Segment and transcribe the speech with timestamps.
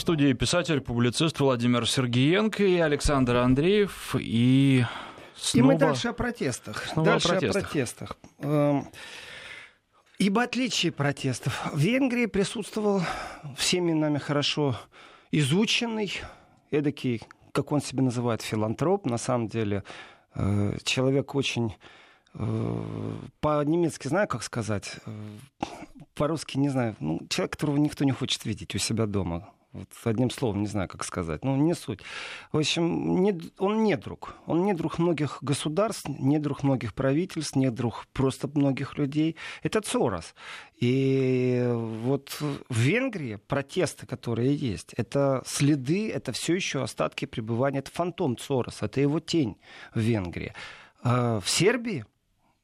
[0.00, 4.16] В студии писатель, публицист Владимир Сергеенко и Александр Андреев.
[4.18, 4.82] И,
[5.36, 5.62] снова...
[5.62, 6.86] и мы дальше о протестах.
[6.86, 7.62] Снова дальше о протестах.
[7.62, 8.16] О протестах.
[8.38, 8.88] Эм,
[10.16, 11.60] ибо отличие протестов.
[11.74, 13.02] В Венгрии присутствовал
[13.58, 14.74] всеми нами хорошо
[15.32, 16.10] изученный,
[16.70, 17.20] эдакий,
[17.52, 19.84] как он себя называет, филантроп, на самом деле,
[20.34, 21.76] э, человек очень
[22.32, 25.10] э, по-немецки знаю, как сказать, э,
[26.14, 29.52] по-русски не знаю, ну, человек, которого никто не хочет видеть у себя дома.
[29.72, 31.44] Вот одним словом, не знаю, как сказать.
[31.44, 32.00] Ну, не суть.
[32.50, 34.34] В общем, не, он не друг.
[34.46, 39.36] Он не друг многих государств, не друг многих правительств, не друг просто многих людей.
[39.62, 40.34] Это Цорос.
[40.80, 41.64] И
[42.02, 47.78] вот в Венгрии протесты, которые есть, это следы, это все еще остатки пребывания.
[47.78, 49.56] Это фантом Цороса, это его тень
[49.94, 50.52] в Венгрии.
[51.02, 52.04] А в Сербии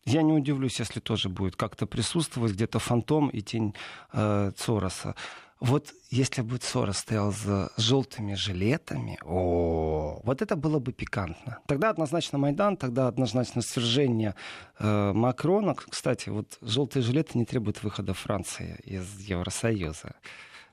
[0.06, 3.74] я не удивлюсь, если тоже будет как-то присутствовать где-то фантом и тень
[4.12, 5.14] э, Цороса.
[5.60, 11.58] Вот если бы Сорос стоял за желтыми жилетами, о, вот это было бы пикантно.
[11.66, 14.34] Тогда однозначно Майдан, тогда однозначно свержение
[14.78, 15.74] э, Макрона.
[15.74, 20.14] Кстати, вот желтые жилеты не требуют выхода Франции из Евросоюза.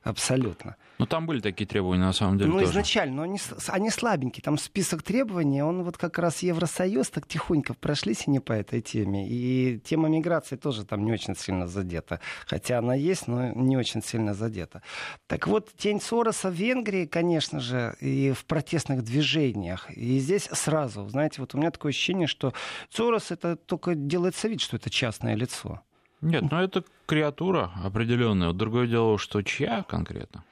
[0.04, 0.76] Абсолютно.
[1.00, 2.72] Ну, там были такие требования, на самом деле, Ну, тоже.
[2.72, 4.44] изначально, но они, они слабенькие.
[4.44, 8.82] Там список требований, он вот как раз Евросоюз так тихонько прошлись и не по этой
[8.82, 9.28] теме.
[9.28, 12.20] И тема миграции тоже там не очень сильно задета.
[12.46, 14.82] Хотя она есть, но не очень сильно задета.
[15.28, 19.90] Так вот, тень Сороса в Венгрии, конечно же, и в протестных движениях.
[19.90, 22.54] И здесь сразу, знаете, вот у меня такое ощущение, что
[22.90, 25.82] Сорос это только делается вид, что это частное лицо.
[26.24, 28.48] Нет, ну это креатура определенная.
[28.48, 30.44] Вот другое дело, что чья конкретно?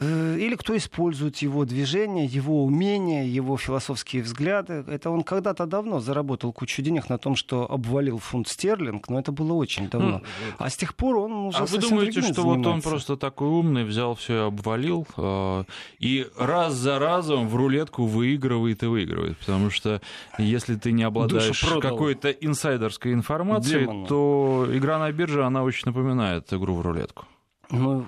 [0.00, 4.84] Э, или кто использует его движение, его умения, его философские взгляды.
[4.88, 9.30] Это он когда-то давно заработал кучу денег на том, что обвалил фунт стерлинг, но это
[9.30, 10.18] было очень давно.
[10.18, 10.22] Ну,
[10.58, 13.84] а с тех пор он уже А вы думаете, что вот он просто такой умный,
[13.84, 15.64] взял все и обвалил, э,
[16.00, 19.38] и раз за разом в рулетку выигрывает и выигрывает?
[19.38, 20.00] Потому что
[20.38, 24.06] если ты не обладаешь какой-то инсайдерской информацией, Демону.
[24.06, 27.26] то игра на бирже, она очень напоминает игру в рулетку.
[27.70, 28.06] Ну,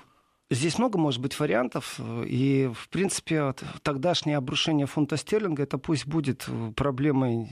[0.49, 6.47] Здесь много может быть вариантов, и, в принципе, тогдашнее обрушение фунта стерлинга, это пусть будет
[6.75, 7.49] проблемой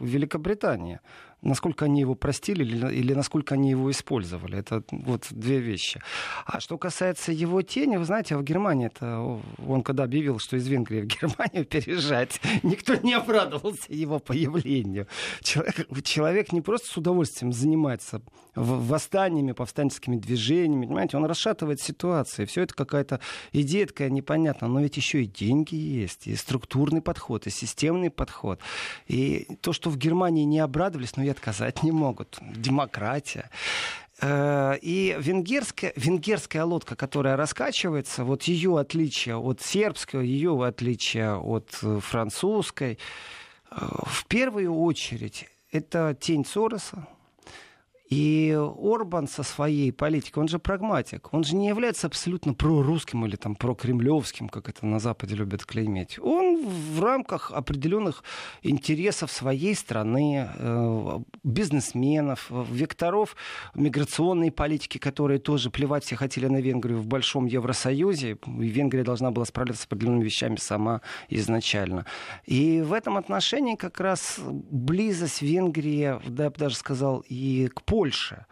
[0.00, 0.98] Великобритании
[1.42, 4.58] насколько они его простили или, или насколько они его использовали.
[4.58, 6.00] Это вот две вещи.
[6.44, 10.66] А что касается его тени, вы знаете, в Германии, это он когда объявил, что из
[10.66, 15.06] Венгрии в Германию переезжать, никто не обрадовался его появлению.
[15.42, 18.22] Человек, человек не просто с удовольствием занимается
[18.54, 22.46] восстаниями, повстанческими движениями, понимаете, он расшатывает ситуацию.
[22.46, 23.20] Все это какая-то
[23.52, 28.60] идея такая непонятная, но ведь еще и деньги есть, и структурный подход, и системный подход.
[29.06, 32.38] И то, что в Германии не обрадовались, но отказать не могут.
[32.40, 33.50] Демократия.
[34.20, 41.78] Э, и венгерская, венгерская лодка, которая раскачивается, вот ее отличие от сербской, ее отличие от
[41.82, 42.98] э, французской,
[43.70, 47.06] э, в первую очередь это тень Сороса,
[48.10, 53.36] и Орбан со своей политикой, он же прагматик, он же не является абсолютно прорусским или
[53.36, 56.18] там прокремлевским, как это на Западе любят клеймить.
[56.18, 58.24] Он в рамках определенных
[58.62, 63.36] интересов своей страны, э, бизнесменов, векторов
[63.76, 69.30] миграционной политики, которые тоже плевать все хотели на Венгрию в большом Евросоюзе, и Венгрия должна
[69.30, 72.06] была справляться с определенными вещами сама изначально.
[72.44, 77.82] И в этом отношении как раз близость Венгрии, да, я бы даже сказал, и к
[77.82, 78.46] Польше, Польша.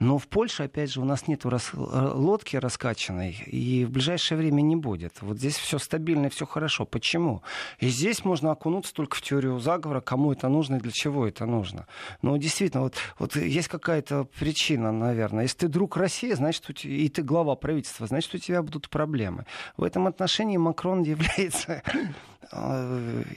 [0.00, 1.70] Но в Польше, опять же, у нас нет рас...
[1.72, 5.20] лодки раскачанной, и в ближайшее время не будет.
[5.20, 6.84] Вот здесь все стабильно, все хорошо.
[6.84, 7.42] Почему?
[7.78, 11.46] И здесь можно окунуться только в теорию заговора, кому это нужно и для чего это
[11.46, 11.86] нужно.
[12.22, 15.42] Но действительно, вот, вот есть какая-то причина, наверное.
[15.42, 19.44] Если ты друг России, значит, и ты глава правительства, значит, у тебя будут проблемы.
[19.76, 21.82] В этом отношении Макрон является э,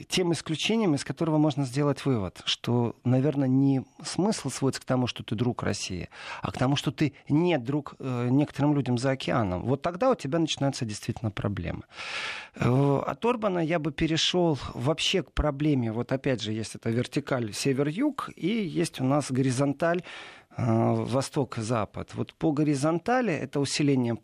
[0.08, 5.22] тем исключением, из которого можно сделать вывод, что, наверное, не смысл сводится к тому, что
[5.22, 6.08] ты друг России,
[6.42, 9.62] а к тому, что ты не друг э, некоторым людям за океаном.
[9.62, 11.82] Вот тогда у тебя начинаются действительно проблемы.
[12.54, 15.92] Э, от Орбана я бы перешел вообще к проблеме.
[15.92, 20.02] Вот опять же, есть это вертикаль север-юг, и есть у нас горизонталь
[20.56, 22.14] э, восток-запад.
[22.14, 24.18] Вот по горизонтали это усиление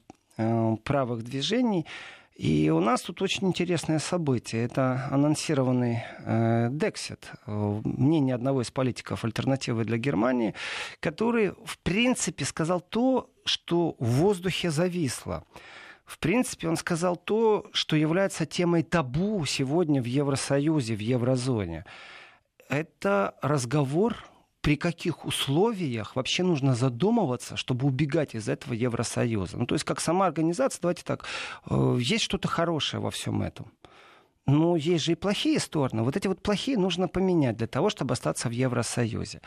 [0.82, 1.86] правых движений,
[2.34, 4.64] и у нас тут очень интересное событие.
[4.64, 10.54] Это анонсированный э, Дексит, э, мнение одного из политиков альтернативы для Германии,
[10.98, 15.44] который, в принципе, сказал то, что в воздухе зависло.
[16.04, 21.84] В принципе, он сказал то, что является темой табу сегодня в Евросоюзе, в еврозоне.
[22.69, 24.16] Это разговор
[24.64, 29.58] при каких условиях вообще нужно задумываться, чтобы убегать из этого Евросоюза.
[29.58, 31.26] Ну, то есть, как сама организация, давайте так,
[31.69, 33.66] э, есть что-то хорошее во всем этом.
[34.46, 36.02] Ну, есть же и плохие стороны.
[36.02, 39.41] Вот эти вот плохие нужно поменять для того, чтобы остаться в Евросоюзе.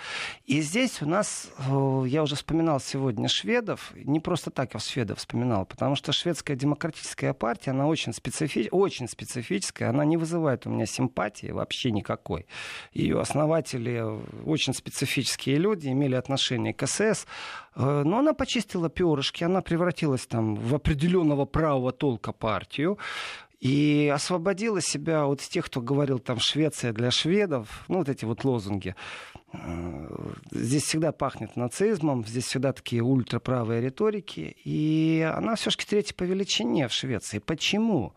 [0.46, 5.20] И здесь у нас, э, я уже вспоминал сегодня шведов, не просто так я шведов
[5.20, 8.70] вспоминал, потому что шведская демократическая партия, она очень, специфи...
[8.72, 12.48] очень специфическая, она не вызывает у меня симпатии вообще никакой.
[12.92, 14.04] Ее основатели
[14.46, 17.28] очень специфические люди, имели отношение к СС,
[17.76, 22.98] э, но она почистила перышки, она превратилась там в определенного правого толка партию,
[23.60, 28.44] и освободила себя от тех, кто говорил там Швеция для шведов, ну вот эти вот
[28.44, 28.96] лозунги.
[29.54, 36.24] Э, здесь всегда пахнет нацизмом, здесь всегда такие ультраправые риторики, и она все-таки третья по
[36.24, 37.40] величине в Швеции.
[37.40, 38.14] Почему?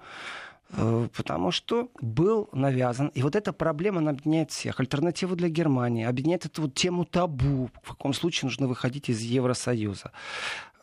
[0.72, 3.08] Э, потому что был навязан.
[3.08, 4.78] И вот эта проблема она объединяет всех.
[4.78, 10.12] Альтернативу для Германии, объединяет эту вот тему табу, в каком случае нужно выходить из Евросоюза.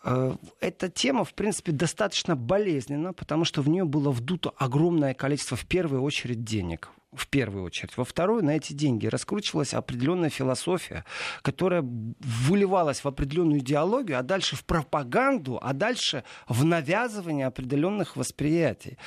[0.08, 5.58] Э, эта тема, в принципе, достаточно болезненна, потому что в нее было вдуто огромное количество,
[5.58, 7.98] в первую очередь, денег в первую очередь.
[7.98, 11.04] Во вторую, на эти деньги раскручивалась определенная философия,
[11.42, 18.98] которая выливалась в определенную идеологию, а дальше в пропаганду, а дальше в навязывание определенных восприятий.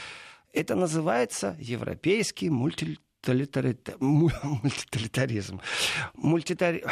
[0.53, 5.61] Это называется европейский мульти мультиталитаризм.
[6.14, 6.84] Мультитари...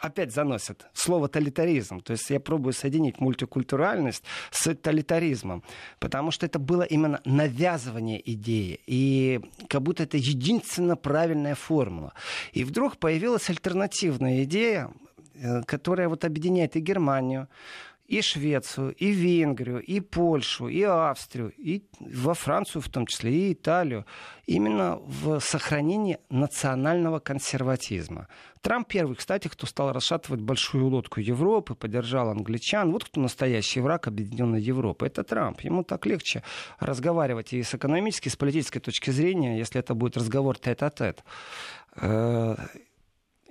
[0.00, 2.00] Опять заносят слово талитаризм.
[2.00, 5.62] То есть я пробую соединить мультикультуральность с талитаризмом.
[5.98, 8.80] Потому что это было именно навязывание идеи.
[8.86, 12.12] И как будто это единственно правильная формула.
[12.52, 14.90] И вдруг появилась альтернативная идея,
[15.34, 17.48] э, которая вот объединяет и Германию,
[18.10, 23.52] и Швецию, и Венгрию, и Польшу, и Австрию, и во Францию в том числе, и
[23.52, 24.04] Италию,
[24.46, 28.26] именно в сохранении национального консерватизма.
[28.62, 32.90] Трамп первый, кстати, кто стал расшатывать большую лодку Европы, поддержал англичан.
[32.90, 35.06] Вот кто настоящий враг Объединенной Европы.
[35.06, 35.60] Это Трамп.
[35.60, 36.42] Ему так легче
[36.80, 41.22] разговаривать и с экономической, и с политической точки зрения, если это будет разговор тет-а-тет.
[41.96, 42.58] -тет.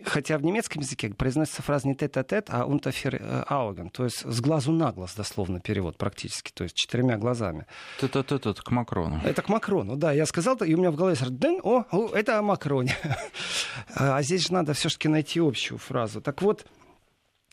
[0.05, 4.71] Хотя в немецком языке произносится фраза не тет-а-тет, а унтафер ауген, то есть с глазу
[4.71, 7.65] на глаз, дословно перевод практически, то есть четырьмя глазами.
[7.99, 9.19] Тет-а-тет это к Макрону.
[9.23, 10.11] Это к Макрону, да.
[10.11, 12.95] Я сказал, и у меня в голове сразу, о, о, это о Макроне.
[13.95, 16.21] а здесь же надо все-таки найти общую фразу.
[16.21, 16.65] Так вот,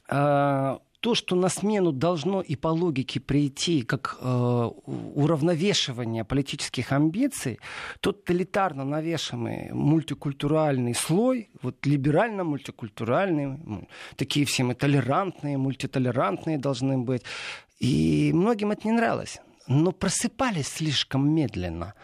[0.08, 4.70] а, то, что на смену должно и по логике прийти как э,
[5.14, 7.60] уравновешивание политических амбиций,
[8.00, 13.86] тот тоталитарно навешенный мультикультуральный слой, вот либерально-мультикультуральный,
[14.16, 17.22] такие все мы толерантные, мультитолерантные должны быть.
[17.78, 19.38] И многим это не нравилось
[19.68, 21.94] но просыпались слишком медленно.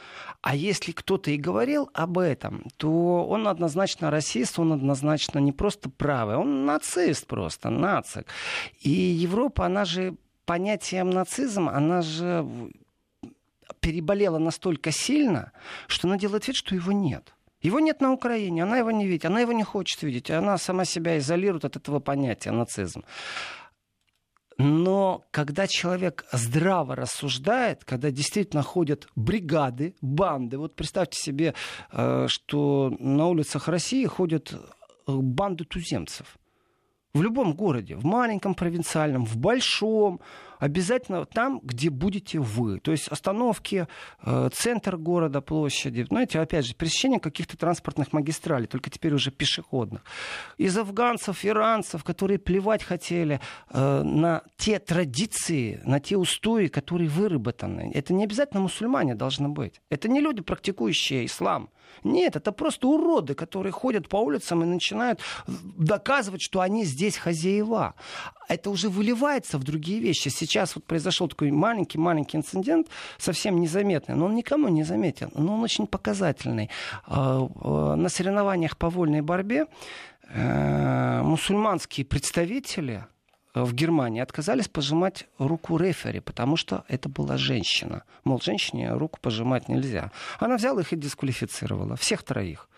[0.43, 5.89] А если кто-то и говорил об этом, то он однозначно расист, он однозначно не просто
[5.89, 8.27] правый, он нацист просто, нацик.
[8.81, 12.45] И Европа, она же понятием нацизм, она же
[13.79, 15.53] переболела настолько сильно,
[15.87, 17.35] что она делает вид, что его нет.
[17.61, 20.85] Его нет на Украине, она его не видит, она его не хочет видеть, она сама
[20.85, 23.05] себя изолирует от этого понятия нацизм.
[24.63, 31.55] Но когда человек здраво рассуждает, когда действительно ходят бригады, банды, вот представьте себе,
[31.91, 34.59] э, что на улицах России ходят э,
[35.07, 36.39] банды туземцев.
[37.13, 40.21] В любом городе, в маленьком провинциальном, в большом,
[40.63, 42.79] обязательно там, где будете вы.
[42.79, 43.89] То есть остановки,
[44.25, 46.07] э, центр города, площади.
[46.09, 50.03] Знаете, опять же, пересечение каких-то транспортных магистралей, только теперь уже пешеходных.
[50.59, 53.41] Из афганцев, иранцев, которые плевать хотели
[53.71, 57.91] э, на те традиции, на те устои, которые выработаны.
[57.93, 59.81] Это не обязательно мусульмане должны быть.
[59.91, 61.71] Это не люди, практикующие ислам.
[62.05, 67.95] Нет, это просто уроды, которые ходят по улицам и начинают доказывать, что они здесь хозяева.
[68.49, 70.29] Это уже выливается в другие вещи.
[70.29, 75.63] Сейчас вот произошел такой маленький-маленький инцидент, совсем незаметный, но он никому не заметен, но он
[75.63, 76.71] очень показательный.
[77.07, 79.67] А, а, на соревнованиях по вольной борьбе
[80.29, 83.05] э, мусульманские представители
[83.55, 88.05] в Германии отказались пожимать руку рефери, потому что это была женщина.
[88.25, 90.11] Мол, женщине руку пожимать нельзя.
[90.39, 91.97] Она взяла их и дисквалифицировала.
[91.97, 92.69] Всех троих.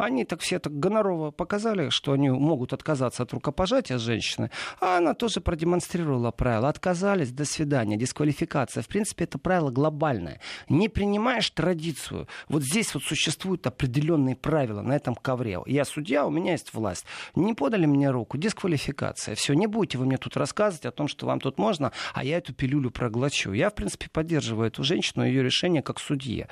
[0.00, 4.96] Они так все так гонорово показали, что они могут отказаться от рукопожатия с женщиной, а
[4.96, 6.70] она тоже продемонстрировала правила.
[6.70, 8.82] Отказались, до свидания, дисквалификация.
[8.82, 10.40] В принципе, это правило глобальное.
[10.70, 12.28] Не принимаешь традицию.
[12.48, 15.58] Вот здесь вот существуют определенные правила на этом ковре.
[15.66, 17.04] Я судья, у меня есть власть.
[17.34, 19.34] Не подали мне руку, дисквалификация.
[19.34, 22.38] Все, не будете вы мне тут рассказывать о том, что вам тут можно, а я
[22.38, 23.52] эту пилюлю проглочу.
[23.52, 26.48] Я, в принципе, поддерживаю эту женщину, ее решение как судья.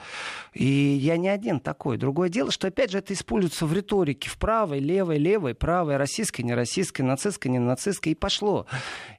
[0.52, 1.96] И я не один такой.
[1.96, 5.96] Другое дело, что, опять же, это используется используются в риторике, в правой, левой, левой, правой,
[5.96, 8.66] российской, не российской, нацистской, не нацистской, и пошло.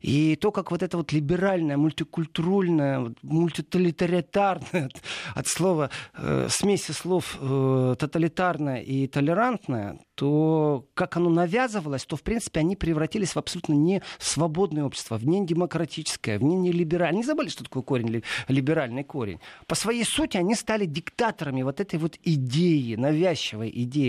[0.02, 4.90] И то, как вот это вот либеральное, мультикультуральное, мультитоталитарное,
[5.36, 12.24] от, слова, э, смеси слов э, тоталитарное и толерантное, то как оно навязывалось, то, в
[12.24, 17.20] принципе, они превратились в абсолютно не свободное общество, в не демократическое, в не нелиберальное.
[17.20, 19.40] Не забыли, что такое корень, либеральный корень.
[19.66, 24.09] По своей сути они стали диктаторами вот этой вот идеи, навязчивой идеи.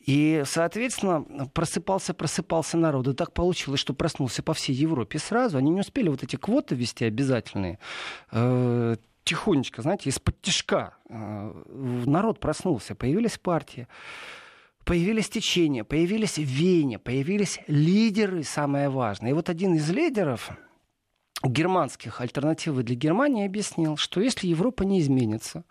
[0.00, 3.08] И, соответственно, просыпался, просыпался народ.
[3.08, 5.58] И так получилось, что проснулся по всей Европе сразу.
[5.58, 7.78] Они не успели вот эти квоты ввести обязательные
[8.32, 11.52] э, тихонечко, знаете, из-под тяжка э,
[12.06, 13.86] народ проснулся, появились партии
[14.88, 19.32] появились течения, появились веяния, появились лидеры, самое важное.
[19.32, 20.50] И вот один из лидеров,
[21.44, 25.64] германских альтернативы для Германии объяснил, что если Европа не изменится,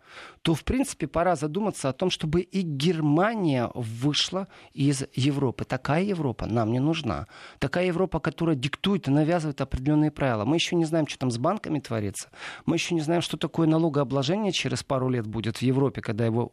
[0.48, 5.66] то, в принципе, пора задуматься о том, чтобы и Германия вышла из Европы.
[5.66, 7.28] Такая Европа нам не нужна.
[7.60, 10.46] Такая Европа, которая диктует и навязывает определенные правила.
[10.46, 12.30] Мы еще не знаем, что там с банками творится.
[12.66, 16.50] Мы еще не знаем, что такое налогообложение через пару лет будет в Европе, когда его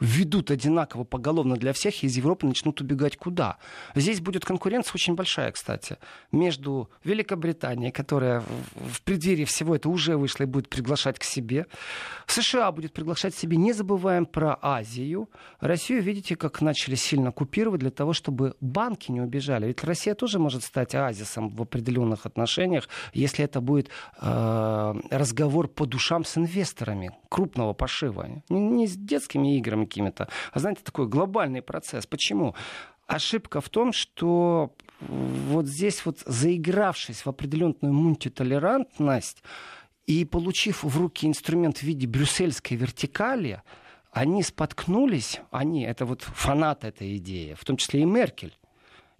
[0.00, 3.58] введут одинаково поголовно для всех, и из Европы начнут убегать куда.
[3.94, 5.98] Здесь будет конкуренция очень большая, кстати,
[6.32, 8.42] между Великобританией, которая
[8.74, 11.66] в преддверии всего это уже вышла и будет приглашать к себе,
[12.26, 13.56] США будет приглашать к себе.
[13.56, 15.28] Не забываем про Азию.
[15.60, 19.66] Россию, видите, как начали сильно купировать для того, чтобы банки не убежали.
[19.66, 25.86] Ведь Россия тоже может стать оазисом в определенных отношениях, если это будет э, разговор по
[25.86, 28.28] душам с инвесторами крупного пошива.
[28.48, 32.06] Не, не с детскими играми какими-то, а, знаете, такой глобальный процесс.
[32.06, 32.54] Почему?
[33.06, 39.42] Ошибка в том, что вот здесь вот заигравшись в определенную мультитолерантность,
[40.06, 43.62] и получив в руки инструмент в виде брюссельской вертикали,
[44.10, 48.56] они споткнулись, они, это вот фанаты этой идеи, в том числе и Меркель,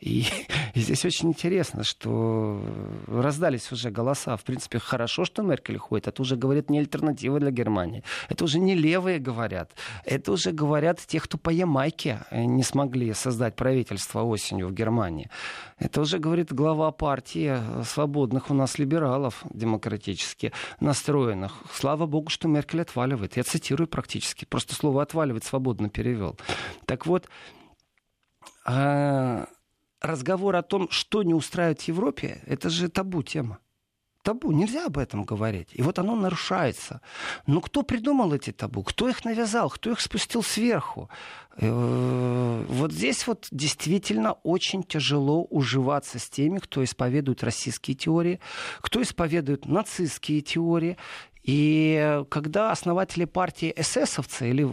[0.04, 0.26] и,
[0.74, 2.60] и здесь очень интересно, что
[3.06, 4.36] раздались уже голоса.
[4.36, 6.08] В принципе, хорошо, что Меркель ходит.
[6.08, 8.04] Это уже говорит не альтернатива для Германии.
[8.28, 9.72] Это уже не левые говорят.
[10.04, 15.30] Это уже говорят те, кто по Ямайке не смогли создать правительство осенью в Германии.
[15.78, 21.52] Это уже говорит глава партии свободных у нас либералов демократически настроенных.
[21.72, 23.38] Слава богу, что Меркель отваливает.
[23.38, 24.44] Я цитирую практически.
[24.44, 26.36] Просто слово «отваливать» свободно перевел.
[26.84, 27.28] Так вот,
[28.66, 29.46] а,
[30.04, 33.58] разговор о том, что не устраивает в Европе, это же табу тема.
[34.22, 35.68] Табу, нельзя об этом говорить.
[35.74, 37.02] И вот оно нарушается.
[37.46, 38.82] Но кто придумал эти табу?
[38.82, 39.68] Кто их навязал?
[39.68, 41.10] Кто их спустил сверху?
[41.58, 48.40] Э, вот здесь вот действительно очень тяжело уживаться с теми, кто исповедует российские теории,
[48.80, 50.96] кто исповедует нацистские теории.
[51.44, 54.66] И когда основатели партии эсэсовцы, или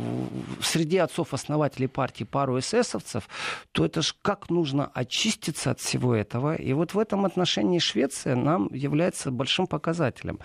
[0.61, 3.27] среди отцов-основателей партии пару эсэсовцев,
[3.73, 6.55] то это же как нужно очиститься от всего этого.
[6.55, 10.39] И вот в этом отношении Швеция нам является большим показателем.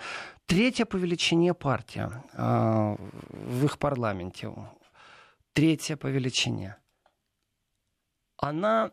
[0.47, 2.95] Третья по величине партия э,
[3.29, 4.53] в их парламенте.
[5.53, 6.75] Третья по величине.
[8.37, 8.91] Она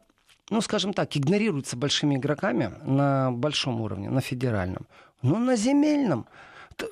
[0.50, 4.87] ну, скажем так, игнорируется большими игроками на большом уровне, на федеральном.
[5.23, 6.26] Но на земельном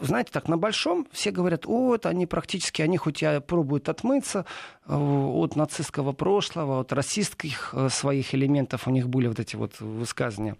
[0.00, 4.44] знаете, так на большом все говорят, о, это они практически, они хоть и пробуют отмыться
[4.86, 10.56] от нацистского прошлого, от расистских э, своих элементов, у них были вот эти вот высказывания.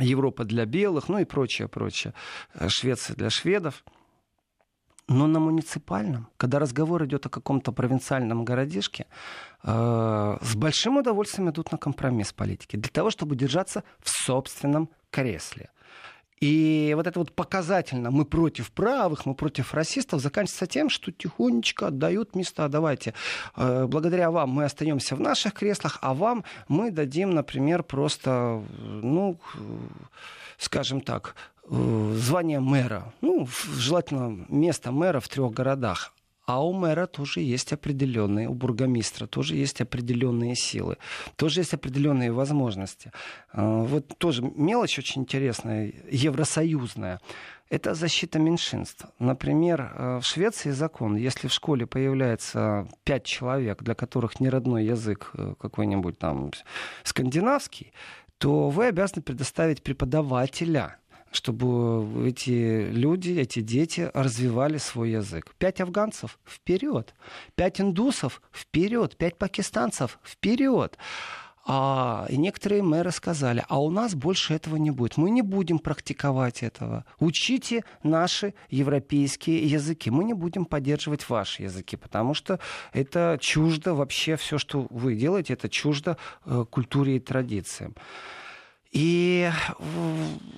[0.00, 2.14] Европа для белых, ну и прочее, прочее.
[2.54, 3.84] Э, Швеция для шведов.
[5.08, 9.06] Но на муниципальном, когда разговор идет о каком-то провинциальном городишке,
[9.62, 15.70] э, с большим удовольствием идут на компромисс политики для того, чтобы держаться в собственном кресле.
[16.40, 21.88] И вот это вот показательно, мы против правых, мы против расистов, заканчивается тем, что тихонечко
[21.88, 22.68] отдают места.
[22.68, 23.14] Давайте,
[23.56, 28.62] э, благодаря вам мы остаемся в наших креслах, а вам мы дадим, например, просто,
[29.02, 29.38] ну,
[30.58, 31.34] скажем так,
[31.70, 33.12] э, звание мэра.
[33.20, 36.12] Ну, желательно место мэра в трех городах.
[36.48, 40.96] А у мэра тоже есть определенные, у бургомистра тоже есть определенные силы,
[41.36, 43.12] тоже есть определенные возможности.
[43.52, 47.20] А, вот тоже мелочь очень интересная, евросоюзная.
[47.68, 49.04] Это защита меньшинств.
[49.18, 54.86] Например, э, в Швеции закон, если в школе появляется пять человек, для которых не родной
[54.86, 56.52] язык э, какой-нибудь там
[57.04, 57.92] скандинавский,
[58.38, 60.96] то вы обязаны предоставить преподавателя–
[61.30, 65.54] чтобы эти люди, эти дети развивали свой язык.
[65.58, 67.14] Пять афганцев вперед,
[67.54, 70.98] пять индусов вперед, пять пакистанцев вперед.
[71.70, 75.18] А, и некоторые мэры сказали, а у нас больше этого не будет.
[75.18, 77.04] Мы не будем практиковать этого.
[77.20, 80.10] Учите наши европейские языки.
[80.10, 82.58] Мы не будем поддерживать ваши языки, потому что
[82.94, 86.16] это чуждо вообще все, что вы делаете, это чуждо
[86.46, 87.94] э, культуре и традициям.
[88.90, 89.50] И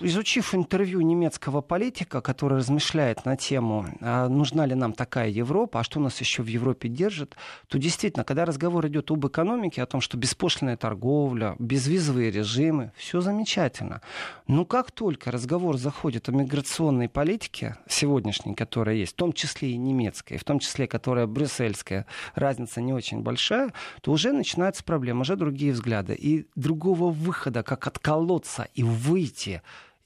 [0.03, 5.85] изучив интервью немецкого политика, который размышляет на тему, а нужна ли нам такая Европа, а
[5.85, 10.01] что нас еще в Европе держит, то действительно, когда разговор идет об экономике, о том,
[10.01, 14.01] что беспошлинная торговля, безвизовые режимы, все замечательно.
[14.47, 19.77] Но как только разговор заходит о миграционной политике сегодняшней, которая есть, в том числе и
[19.77, 22.07] немецкая, в том числе, которая брюссельская,
[22.37, 23.73] разница не очень большая,
[24.03, 26.15] то уже начинаются проблемы, уже другие взгляды.
[26.15, 29.63] И другого выхода, как отколоться отколоться и выйти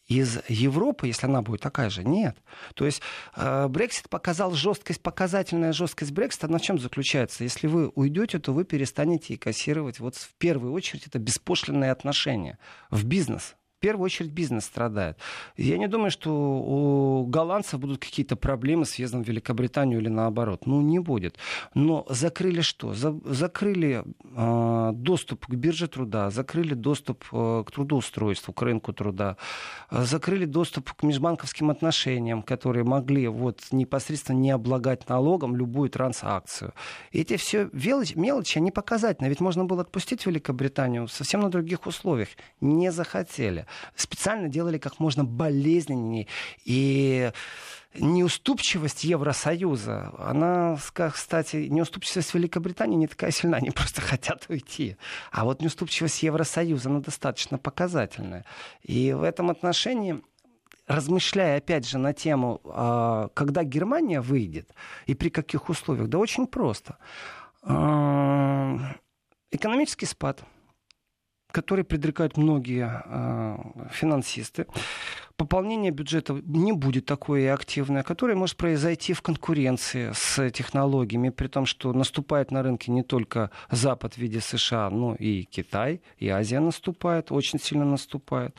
[0.06, 2.36] из Европы, если она будет такая же, нет.
[2.74, 3.00] То есть
[3.36, 7.42] э, Брексит показал жесткость, показательная жесткость Брексита, на чем заключается?
[7.42, 10.00] Если вы уйдете, то вы перестанете и кассировать.
[10.00, 12.58] Вот в первую очередь это беспошлинные отношения
[12.90, 15.18] в бизнес первую очередь бизнес страдает.
[15.58, 20.66] Я не думаю, что у голландцев будут какие-то проблемы с въездом в Великобританию или наоборот.
[20.66, 21.36] Ну, не будет.
[21.74, 22.94] Но закрыли что?
[22.94, 24.02] За, закрыли
[24.36, 29.36] э, доступ к бирже труда, закрыли доступ э, к трудоустройству, к рынку труда,
[29.90, 36.72] э, закрыли доступ к межбанковским отношениям, которые могли вот непосредственно не облагать налогом любую транзакцию.
[37.12, 39.28] Эти все мелочи, мелочи, они показательны.
[39.28, 42.28] Ведь можно было отпустить Великобританию совсем на других условиях.
[42.62, 46.26] Не захотели специально делали как можно болезненнее.
[46.64, 47.30] И
[47.94, 50.76] неуступчивость Евросоюза, она,
[51.12, 54.96] кстати, неуступчивость Великобритании не такая сильна, они просто хотят уйти.
[55.30, 58.44] А вот неуступчивость Евросоюза, она достаточно показательная.
[58.82, 60.22] И в этом отношении
[60.86, 64.68] размышляя опять же на тему, а, когда Германия выйдет
[65.06, 66.98] и при каких условиях, да очень просто.
[69.50, 70.42] Экономический спад–
[71.54, 73.56] который предрекают многие э,
[73.92, 74.66] финансисты.
[75.36, 81.64] Пополнение бюджета не будет такое активное, которое может произойти в конкуренции с технологиями, при том,
[81.66, 86.60] что наступает на рынке не только Запад в виде США, но и Китай, и Азия
[86.60, 88.56] наступает, очень сильно наступает.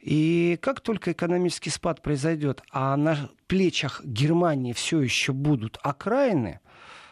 [0.00, 6.60] И как только экономический спад произойдет, а на плечах Германии все еще будут окраины,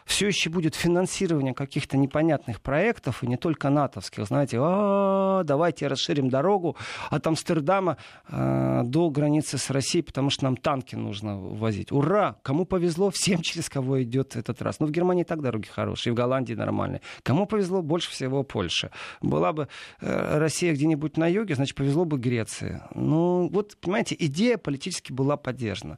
[0.05, 6.29] все еще будет финансирование каких-то непонятных проектов, и не только натовских, знаете, а, давайте расширим
[6.29, 6.77] дорогу
[7.09, 11.91] от Амстердама э, до границы с Россией, потому что нам танки нужно возить.
[11.91, 12.37] Ура!
[12.43, 14.79] Кому повезло, всем через кого идет этот раз.
[14.79, 17.01] Ну, в Германии так дороги хорошие, в Голландии нормальные.
[17.23, 18.91] Кому повезло, больше всего Польша.
[19.21, 19.67] Была бы
[20.01, 22.81] э, Россия где-нибудь на юге, значит, повезло бы Греции.
[22.93, 25.97] Ну, вот, понимаете, идея политически была поддержана.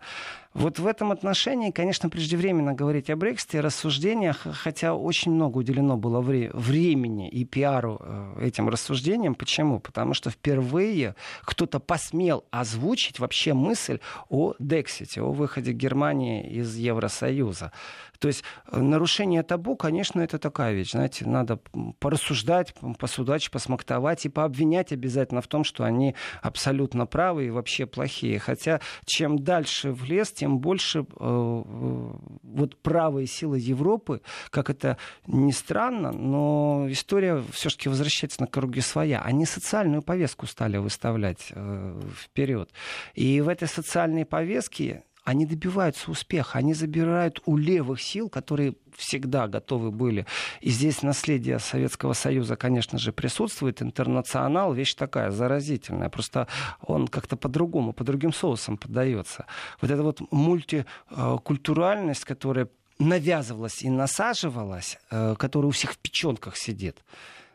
[0.54, 3.60] Вот в этом отношении, конечно, преждевременно говорить о Брексите,
[3.98, 9.36] рассуждениях, хотя очень много уделено было вре- времени и пиару э, этим рассуждениям.
[9.36, 9.80] Почему?
[9.80, 17.72] Потому что впервые кто-то посмел озвучить вообще мысль о Дексите, о выходе Германии из Евросоюза.
[18.20, 20.92] То есть э, нарушение табу, конечно, это такая вещь.
[20.92, 21.60] Знаете, надо
[22.00, 28.40] порассуждать, посудачить, посмактовать и пообвинять обязательно в том, что они абсолютно правы и вообще плохие.
[28.40, 35.52] Хотя чем дальше в лес, тем больше э, вот правые силы Европы, как это ни
[35.52, 39.22] странно, но история все-таки возвращается на круги своя.
[39.22, 42.72] Они социальную повестку стали выставлять э, вперед.
[43.14, 49.50] И в этой социальной повестке они добиваются успеха, они забирают у левых сил, которые всегда
[49.50, 50.26] готовы были.
[50.62, 53.82] И здесь наследие Советского Союза, конечно же, присутствует.
[53.82, 56.08] Интернационал вещь такая заразительная.
[56.08, 56.48] Просто
[56.80, 59.48] он как-то по-другому, по другим соусам поддается.
[59.82, 67.04] Вот эта вот мультикультуральность, которая навязывалась и насаживалась, э, которая у всех в печенках сидит.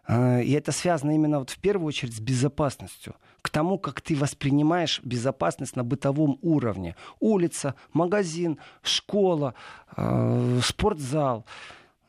[0.08, 4.14] Э, и это связано именно вот в первую очередь с безопасностью к тому, как ты
[4.14, 6.96] воспринимаешь безопасность на бытовом уровне.
[7.20, 9.54] Улица, магазин, школа,
[9.96, 11.44] э, спортзал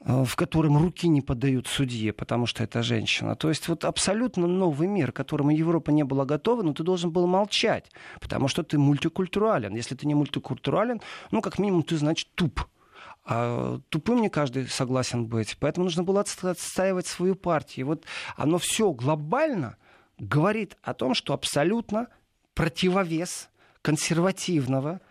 [0.06, 3.36] э, в котором руки не подают судье, потому что это женщина.
[3.36, 7.12] То есть вот абсолютно новый мир, к которому Европа не была готова, но ты должен
[7.12, 9.76] был молчать, потому что ты мультикультурален.
[9.76, 11.02] Если ты не мультикультурален,
[11.32, 12.62] ну, как минимум, ты, значит, туп.
[13.26, 15.58] А тупым не каждый согласен быть.
[15.60, 17.86] Поэтому нужно было отстаивать свою партию.
[17.86, 18.04] И вот
[18.36, 19.78] оно все глобально
[20.18, 22.08] говорит о том, что абсолютно
[22.54, 23.50] противовес
[23.82, 25.02] консервативного,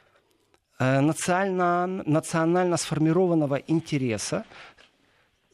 [0.79, 4.45] э, национально, национально сформированного интереса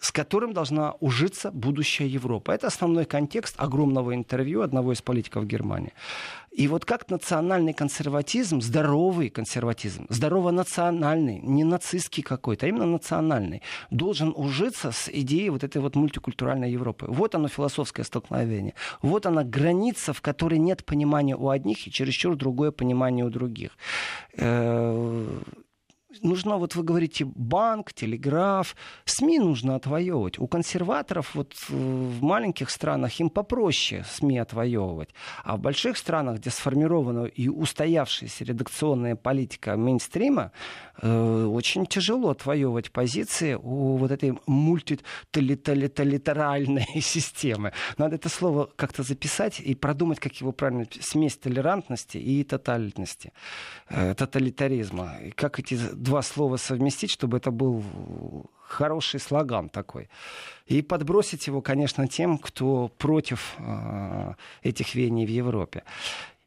[0.00, 2.52] с которым должна ужиться будущая Европа.
[2.52, 5.92] Это основной контекст огромного интервью одного из политиков Германии.
[6.50, 14.32] И вот как национальный консерватизм, здоровый консерватизм, здорово-национальный, не нацистский какой-то, а именно национальный, должен
[14.34, 17.06] ужиться с идеей вот этой вот мультикультуральной Европы.
[17.08, 18.74] Вот оно философское столкновение.
[19.02, 23.70] Вот она граница, в которой нет понимания у одних и чересчур другое понимание у других
[24.37, 25.38] э,
[26.22, 30.38] нужно, вот вы говорите, банк, телеграф, СМИ нужно отвоевывать.
[30.38, 35.11] У консерваторов вот э, в маленьких странах им попроще СМИ отвоевывать.
[35.44, 40.52] А в больших странах, где сформирована и устоявшаяся редакционная политика мейнстрима,
[41.00, 47.72] э, очень тяжело отвоевывать позиции у вот этой мультитолитаральной системы.
[47.96, 53.33] Надо это слово как-то записать и продумать, как его правильно, смесь толерантности и тотальности,
[53.88, 55.18] э, тоталитаризма.
[55.24, 55.78] И как эти
[56.09, 57.83] два слова совместить, чтобы это был
[58.62, 60.09] хороший слоган такой.
[60.66, 65.83] И подбросить его, конечно, тем, кто против э, этих веяний в Европе.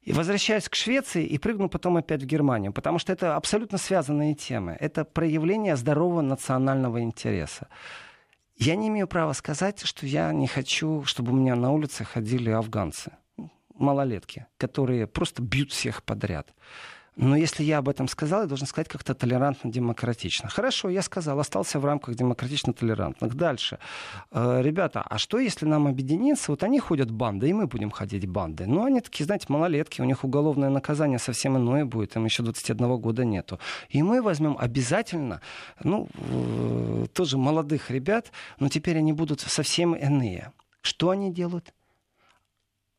[0.01, 4.33] И возвращаюсь к Швеции и прыгну потом опять в Германию, потому что это абсолютно связанные
[4.33, 4.75] темы.
[4.79, 7.67] Это проявление здорового национального интереса.
[8.57, 12.49] Я не имею права сказать, что я не хочу, чтобы у меня на улице ходили
[12.49, 13.11] афганцы,
[13.75, 16.47] малолетки, которые просто бьют всех подряд.
[17.17, 20.47] Но если я об этом сказал, я должен сказать как-то толерантно-демократично.
[20.47, 23.35] Хорошо, я сказал, остался в рамках демократично-толерантных.
[23.35, 23.79] Дальше.
[24.31, 26.51] Э, ребята, а что если нам объединиться?
[26.51, 28.65] Вот они ходят банды, и мы будем ходить банды.
[28.65, 32.97] Ну, они такие, знаете, малолетки, у них уголовное наказание совсем иное будет, им еще 21
[32.97, 33.59] года нету.
[33.89, 35.41] И мы возьмем обязательно,
[35.83, 40.53] ну, э, тоже молодых ребят, но теперь они будут совсем иные.
[40.81, 41.73] Что они делают?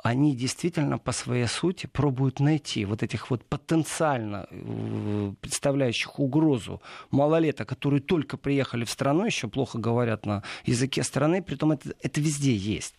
[0.03, 7.69] Они действительно по своей сути пробуют найти вот этих вот потенциально э, представляющих угрозу малолеток,
[7.69, 12.21] которые только приехали в страну, еще плохо говорят на языке страны, при том это, это
[12.21, 12.97] везде есть.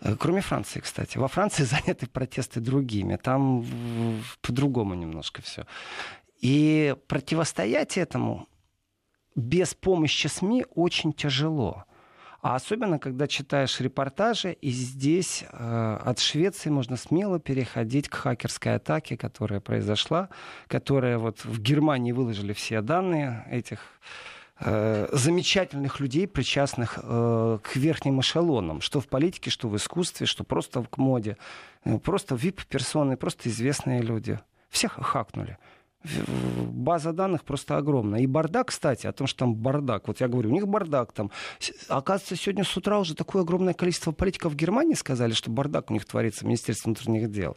[0.00, 1.18] Э, кроме Франции, кстати.
[1.18, 3.14] Во Франции заняты протесты другими.
[3.16, 3.64] Там
[4.42, 5.66] по-другому немножко все.
[6.40, 8.48] И противостоять этому
[9.36, 11.84] без помощи СМИ очень тяжело.
[12.40, 18.76] А особенно, когда читаешь репортажи, и здесь э, от Швеции можно смело переходить к хакерской
[18.76, 20.28] атаке, которая произошла,
[20.68, 23.80] которая вот в Германии выложили все данные этих
[24.60, 30.44] э, замечательных людей, причастных э, к верхним эшелонам, что в политике, что в искусстве, что
[30.44, 31.36] просто к моде.
[31.84, 34.38] Э, просто вип-персоны, просто известные люди.
[34.68, 35.58] Всех хакнули
[36.04, 38.20] база данных просто огромная.
[38.20, 40.08] И бардак, кстати, о том, что там бардак.
[40.08, 41.30] Вот я говорю, у них бардак там.
[41.88, 45.94] Оказывается, сегодня с утра уже такое огромное количество политиков в Германии сказали, что бардак у
[45.94, 47.56] них творится в Министерстве внутренних дел.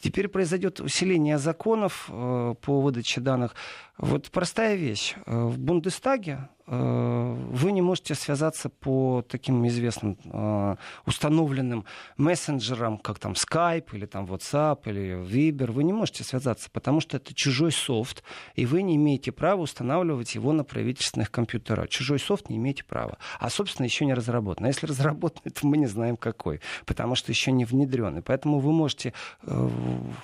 [0.00, 3.54] Теперь произойдет усиление законов э, по выдаче данных.
[3.98, 5.14] Вот простая вещь.
[5.26, 11.84] Э, в Бундестаге Э, вы не можете связаться по таким известным э, установленным
[12.16, 15.70] мессенджерам, как там Skype или там WhatsApp или Viber.
[15.70, 18.24] Вы не можете связаться, потому что это чужой софт,
[18.56, 21.88] и вы не имеете права устанавливать его на правительственных компьютерах.
[21.88, 23.18] Чужой софт не имеете права.
[23.38, 24.64] А, собственно, еще не разработан.
[24.64, 28.18] А если разработан, то мы не знаем какой, потому что еще не внедрен.
[28.18, 29.12] И поэтому вы можете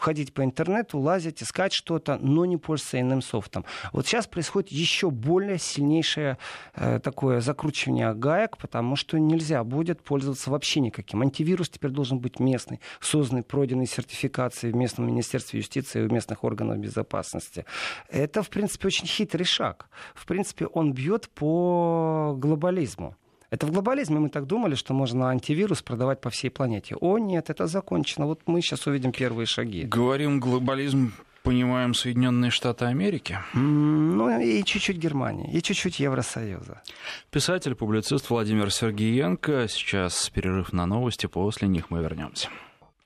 [0.01, 3.62] ходить по интернету, лазить, искать что-то, но не пользоваться иным софтом.
[3.93, 6.39] Вот сейчас происходит еще более сильнейшая
[6.75, 11.23] э, такое закручивание гаек, потому что нельзя будет пользоваться вообще никаким.
[11.23, 16.45] Антивирус теперь должен быть местный, созданный, пройденный сертификации в местном Министерстве юстиции и в местных
[16.45, 17.65] органах безопасности.
[18.09, 19.89] Это, в принципе, очень хитрый шаг.
[20.15, 23.17] В принципе, он бьет по глобализму.
[23.53, 26.97] Это в глобализме мы так думали, что можно антивирус продавать по всей планете.
[27.01, 28.27] О, нет, это закончено.
[28.27, 29.83] Вот мы сейчас увидим первые шаги.
[29.85, 31.13] Говорим глобализм
[31.43, 33.39] понимаем Соединенные Штаты Америки?
[33.55, 36.83] Ну, и чуть-чуть Германии, и чуть-чуть Евросоюза.
[37.31, 39.69] Писатель, публицист Владимир Сергеенко.
[39.69, 42.49] Сейчас перерыв на новости, после них мы вернемся.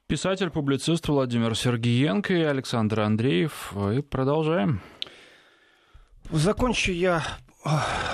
[0.07, 3.73] Писатель, публицист Владимир Сергеенко и Александр Андреев.
[3.93, 4.81] И продолжаем.
[6.31, 7.25] Закончу я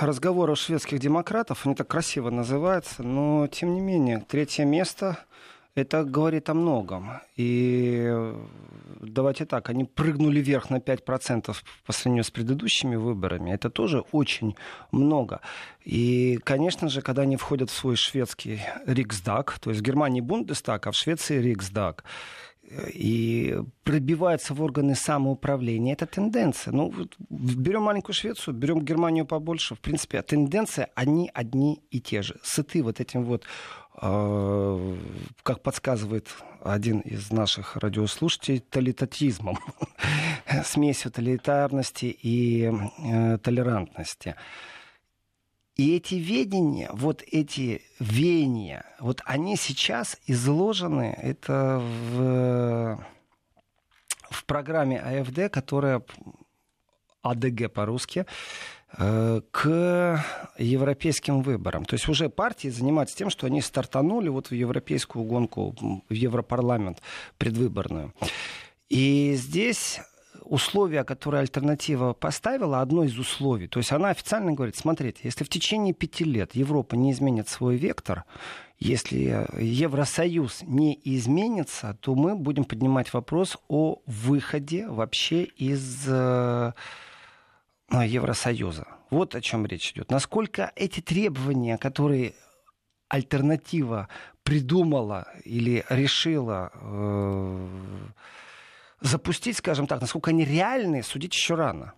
[0.00, 1.66] разговор о шведских демократов.
[1.66, 5.18] Они так красиво называются, но тем не менее, третье место
[5.74, 7.10] это говорит о многом.
[7.36, 8.32] И
[9.00, 11.56] давайте так, они прыгнули вверх на 5%
[11.86, 13.52] по сравнению с предыдущими выборами.
[13.52, 14.54] Это тоже очень
[14.92, 15.40] много.
[15.84, 20.86] И, конечно же, когда они входят в свой шведский Риксдаг, то есть в Германии Бундестаг,
[20.86, 22.04] а в Швеции Риксдаг,
[22.94, 25.92] и пробиваются в органы самоуправления.
[25.94, 26.72] Это тенденция.
[26.72, 26.92] Ну,
[27.28, 29.74] берем маленькую Швецию, берем Германию побольше.
[29.74, 32.38] В принципе, тенденция, они одни и те же.
[32.42, 33.44] Сыты вот этим вот
[33.94, 36.28] как подсказывает
[36.64, 39.58] один из наших радиослушателей, толитатизмом,
[40.64, 44.34] смесью тоталитарности и э, толерантности.
[45.76, 53.04] И эти ведения, вот эти веяния, вот они сейчас изложены, это в,
[54.30, 56.02] в программе АФД, которая
[57.22, 58.26] АДГ по-русски,
[58.96, 60.24] к
[60.58, 61.84] европейским выборам.
[61.84, 65.74] То есть уже партии занимаются тем, что они стартанули вот в европейскую гонку,
[66.08, 67.00] в Европарламент
[67.38, 68.12] предвыборную.
[68.90, 70.00] И здесь
[70.44, 73.68] условия, которые альтернатива поставила, одно из условий.
[73.68, 77.76] То есть она официально говорит, смотрите, если в течение пяти лет Европа не изменит свой
[77.76, 78.24] вектор,
[78.78, 86.72] если Евросоюз не изменится, то мы будем поднимать вопрос о выходе вообще из э,
[87.90, 88.86] Евросоюза.
[89.10, 90.10] Вот о чем речь идет.
[90.10, 92.34] Насколько эти требования, которые
[93.08, 94.08] альтернатива
[94.42, 97.68] придумала или решила э,
[99.00, 101.92] запустить, скажем так, насколько они реальны, судить еще рано.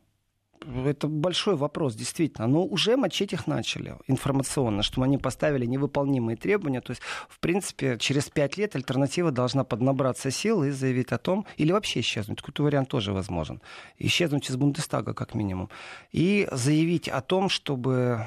[0.86, 2.46] Это большой вопрос, действительно.
[2.46, 6.80] Но уже мочить их начали информационно, что они поставили невыполнимые требования.
[6.80, 11.46] То есть, в принципе, через пять лет альтернатива должна поднабраться сил и заявить о том,
[11.56, 12.40] или вообще исчезнуть.
[12.40, 13.60] Какой-то вариант тоже возможен.
[13.98, 15.68] Исчезнуть из Бундестага, как минимум.
[16.12, 18.24] И заявить о том, чтобы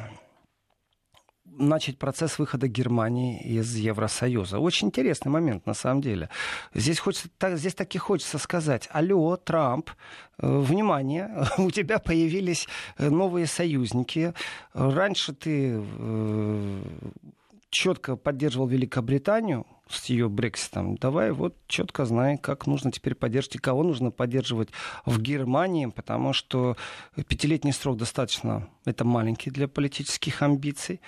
[1.57, 4.59] начать процесс выхода Германии из Евросоюза.
[4.59, 6.29] Очень интересный момент, на самом деле.
[6.73, 9.91] Здесь, хочется, так, здесь таки хочется сказать, алло, Трамп,
[10.39, 12.67] э, внимание, у тебя появились
[12.97, 14.33] э, новые союзники.
[14.73, 16.81] Раньше ты э,
[17.69, 20.95] четко поддерживал Великобританию, с ее Брекситом.
[20.95, 24.69] Давай вот четко знай, как нужно теперь поддерживать и кого нужно поддерживать
[25.05, 26.75] в Германии, потому что
[27.27, 31.01] пятилетний срок достаточно, это маленький для политических амбиций.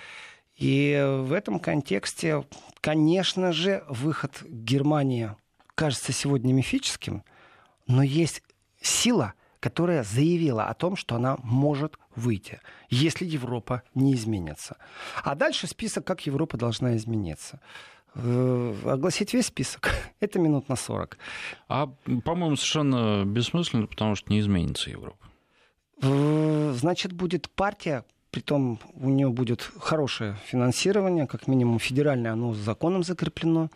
[0.60, 2.44] И в этом контексте,
[2.82, 5.34] конечно же, выход Германии
[5.74, 7.24] кажется сегодня мифическим,
[7.86, 8.42] но есть
[8.82, 14.76] сила, которая заявила о том, что она может выйти, если Европа не изменится.
[15.24, 17.60] А дальше список, как Европа должна измениться
[18.14, 21.16] э, огласить весь список, это минут на 40.
[21.68, 21.86] А,
[22.22, 25.26] по-моему, совершенно бессмысленно, потому что не изменится Европа.
[26.02, 33.02] Э, значит, будет партия, Притом у нее будет хорошее финансирование, как минимум федеральное, оно законом
[33.02, 33.70] закреплено.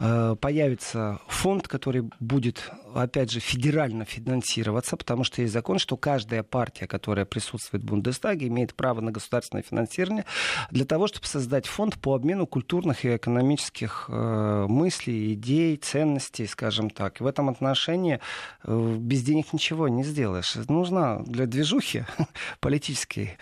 [0.00, 6.42] Э, появится фонд, который будет, опять же, федерально финансироваться, потому что есть закон, что каждая
[6.42, 10.24] партия, которая присутствует в Бундестаге, имеет право на государственное финансирование
[10.70, 16.90] для того, чтобы создать фонд по обмену культурных и экономических э, мыслей, идей, ценностей, скажем
[16.90, 17.20] так.
[17.20, 18.18] В этом отношении
[18.64, 20.56] э, без денег ничего не сделаешь.
[20.68, 22.04] Нужно для движухи
[22.60, 23.38] политической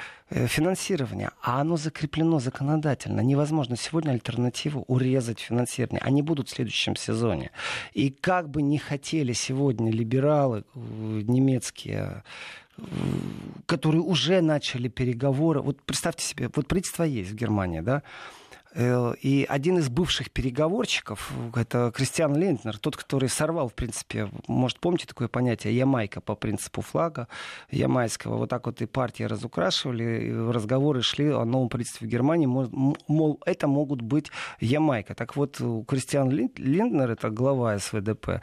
[0.46, 3.20] финансирование, а оно закреплено законодательно.
[3.20, 6.00] Невозможно сегодня альтернативу урезать финансирование.
[6.02, 7.50] Они будут в следующем сезоне.
[7.92, 10.78] И как бы не хотели сегодня либералы э,
[11.24, 12.24] немецкие
[12.78, 12.82] э,
[13.66, 15.60] которые уже начали переговоры.
[15.60, 18.02] Вот представьте себе, вот правительство есть в Германии, да,
[18.74, 25.06] и один из бывших переговорщиков, это Кристиан Лентнер, тот, который сорвал, в принципе, может, помните
[25.06, 27.28] такое понятие, Ямайка по принципу флага
[27.70, 28.38] ямайского.
[28.38, 33.40] Вот так вот и партии разукрашивали, и разговоры шли о новом правительстве в Германии, мол,
[33.44, 34.30] это могут быть
[34.60, 35.14] Ямайка.
[35.14, 38.40] Так вот, Кристиан Линднер, это глава СВДП,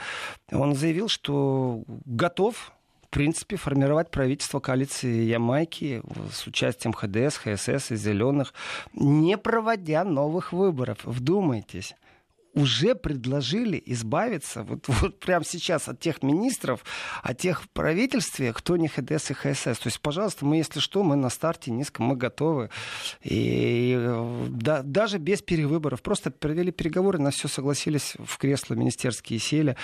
[0.52, 2.72] он заявил, что готов
[3.10, 8.54] в принципе, формировать правительство коалиции Ямайки с участием ХДС, ХСС и Зеленых,
[8.94, 11.00] не проводя новых выборов.
[11.06, 11.96] Вдумайтесь
[12.54, 16.84] уже предложили избавиться вот, вот прямо сейчас от тех министров,
[17.24, 19.80] от тех в правительстве, кто не ХДС и ХСС.
[19.80, 22.70] То есть, пожалуйста, мы, если что, мы на старте низко, мы готовы.
[23.24, 23.98] И
[24.50, 26.02] да, даже без перевыборов.
[26.02, 29.76] Просто провели переговоры, на все согласились, в кресло министерские сели.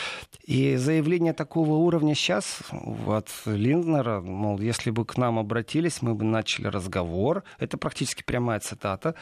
[0.43, 2.59] И заявление такого уровня сейчас
[3.07, 7.43] от Линднера, мол, если бы к нам обратились, мы бы начали разговор.
[7.59, 9.15] Это практически прямая цитата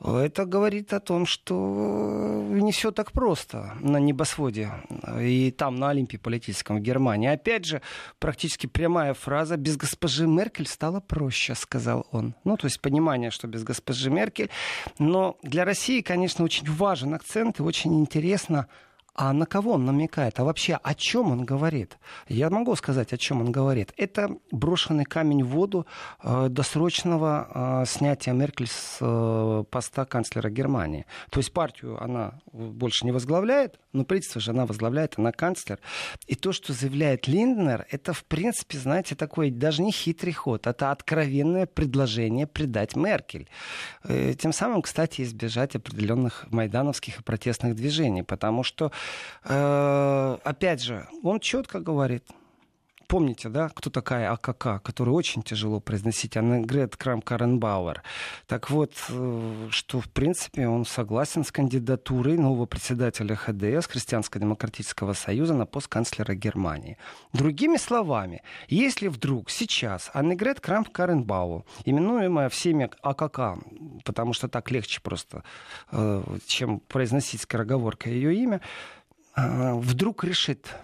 [0.00, 4.70] это говорит о том, что не все так просто на небосводе
[5.18, 7.28] и там, на Олимпе политическом в Германии.
[7.28, 7.80] Опять же,
[8.18, 12.34] практически прямая фраза «без госпожи Меркель стало проще», сказал он.
[12.44, 14.50] Ну, то есть понимание, что без госпожи Меркель.
[14.98, 18.68] Но для России, конечно, очень важен акцент и очень интересно,
[19.16, 20.38] а на кого он намекает?
[20.38, 21.98] А вообще о чем он говорит?
[22.28, 23.92] Я могу сказать, о чем он говорит.
[23.96, 25.86] Это брошенный камень в воду
[26.22, 31.06] э, досрочного э, снятия Меркель с э, поста канцлера Германии.
[31.30, 35.78] То есть партию она больше не возглавляет, но правительство же она возглавляет, она канцлер.
[36.26, 40.90] И то, что заявляет Линднер, это, в принципе, знаете, такой даже не хитрый ход, это
[40.90, 43.48] откровенное предложение предать Меркель.
[44.04, 48.92] Э, тем самым, кстати, избежать определенных майдановских и протестных движений, потому что
[49.44, 52.24] Э, опять же, он четко говорит,
[53.08, 58.02] Помните, да, кто такая АКК, которую очень тяжело произносить, Аннегрет Крам Каренбауэр.
[58.48, 65.54] Так вот, э, что, в принципе, он согласен с кандидатурой нового председателя ХДС, Христианско-демократического союза,
[65.54, 66.98] на пост канцлера Германии.
[67.32, 73.62] Другими словами, если вдруг сейчас Аннегрет Крам Каренбауэр, именуемая всеми АКК,
[74.04, 75.44] потому что так легче просто,
[75.92, 78.60] э, чем произносить скороговоркой ее имя,
[79.36, 80.74] э, вдруг решит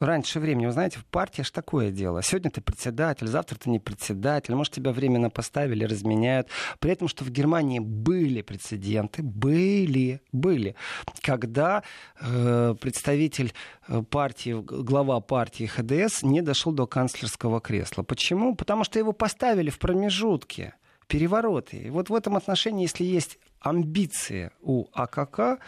[0.00, 0.66] раньше времени.
[0.66, 2.22] Вы знаете, в партии аж такое дело.
[2.22, 4.54] Сегодня ты председатель, завтра ты не председатель.
[4.54, 6.48] Может, тебя временно поставили, разменяют.
[6.78, 10.76] При этом, что в Германии были прецеденты, были, были,
[11.22, 11.82] когда
[12.20, 13.52] э, представитель
[13.88, 18.02] э, партии, глава партии ХДС не дошел до канцлерского кресла.
[18.02, 18.54] Почему?
[18.54, 20.74] Потому что его поставили в промежутке
[21.08, 21.78] перевороты.
[21.78, 25.60] И вот в этом отношении, если есть амбиции у АКК,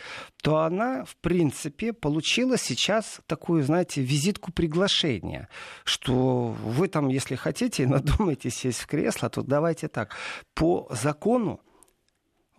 [0.42, 5.48] то она, в принципе, получила сейчас такую, знаете, визитку приглашения,
[5.85, 10.14] что вы там, если хотите, надумаете сесть в кресло, то давайте так.
[10.55, 11.61] По закону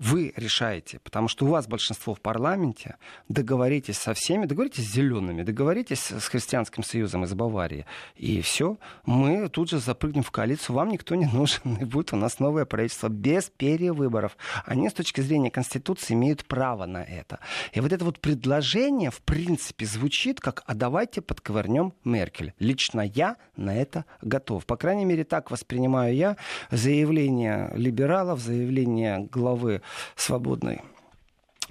[0.02, 2.96] вы решаете, потому что у вас большинство в парламенте,
[3.30, 7.86] договоритесь со всеми, договоритесь с зелеными, договоритесь с Христианским союзом из Баварии,
[8.16, 12.16] и все, мы тут же запрыгнем в коалицию, вам никто не нужен, и будет у
[12.16, 14.38] нас новое правительство без перевыборов.
[14.66, 17.40] Они с точки зрения Конституции имеют право на это.
[17.72, 22.56] И вот это вот предложение, в принципе, звучит как «а давайте подковырнем Меркель».
[22.58, 24.66] Лично я на это готов.
[24.66, 26.38] По крайней мере, так воспринимаю я
[26.72, 29.84] заявление либералов, заявление главы
[30.16, 30.82] свободной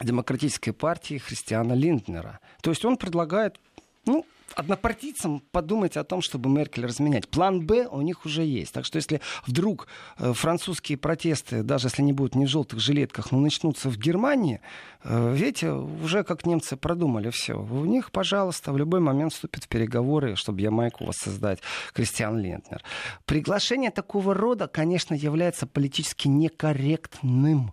[0.03, 2.41] демократической партии Христиана Линднера.
[2.63, 3.61] То есть он предлагает,
[4.07, 7.29] ну, однопартийцам подумать о том, чтобы Меркель разменять.
[7.29, 8.73] План Б у них уже есть.
[8.73, 9.87] Так что если вдруг
[10.19, 14.61] э, французские протесты, даже если они будут не в желтых жилетках, но начнутся в Германии,
[15.05, 17.55] э, видите, уже как немцы продумали все.
[17.55, 21.61] У них, пожалуйста, в любой момент вступят в переговоры, чтобы Ямайку воссоздать
[21.93, 22.83] Кристиан Лентнер.
[23.27, 27.73] Приглашение такого рода, конечно, является политически некорректным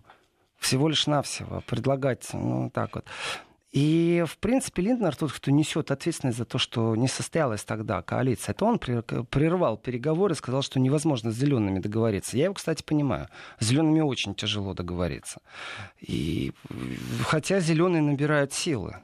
[0.58, 3.04] всего лишь навсего предлагать, ну, так вот.
[3.70, 8.54] И, в принципе, Линднер, тот, кто несет ответственность за то, что не состоялась тогда коалиция,
[8.54, 12.38] это он прервал переговоры и сказал, что невозможно с зелеными договориться.
[12.38, 13.28] Я его, кстати, понимаю.
[13.60, 15.42] С зелеными очень тяжело договориться.
[16.00, 16.52] И,
[17.24, 18.96] хотя зеленые набирают силы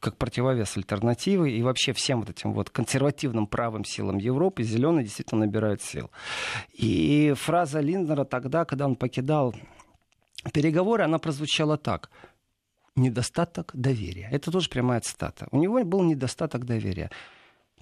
[0.00, 5.46] как противовес альтернативы и вообще всем вот этим вот консервативным правым силам Европы зеленые действительно
[5.46, 6.10] набирают сил.
[6.72, 9.54] И фраза Линднера тогда, когда он покидал
[10.50, 12.10] переговоры, она прозвучала так.
[12.96, 14.28] Недостаток доверия.
[14.30, 15.48] Это тоже прямая цитата.
[15.50, 17.10] У него был недостаток доверия.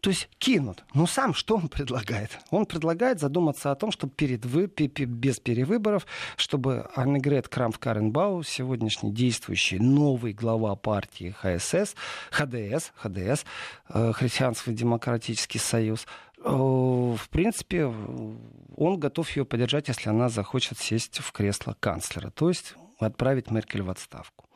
[0.01, 0.85] То есть кинут.
[0.95, 2.39] Но сам что он предлагает?
[2.51, 9.79] Он предлагает задуматься о том, чтобы перед вы, без перевыборов, чтобы Аннегрет Крамф-Каренбау, сегодняшний действующий
[9.79, 11.95] новый глава партии ХСС,
[12.31, 13.45] ХДС, ХДС,
[13.91, 16.07] э, Христианский демократический союз,
[16.43, 22.75] в принципе, он готов ее поддержать, если она захочет сесть в кресло канцлера, то есть
[22.99, 24.49] отправить Меркель в отставку.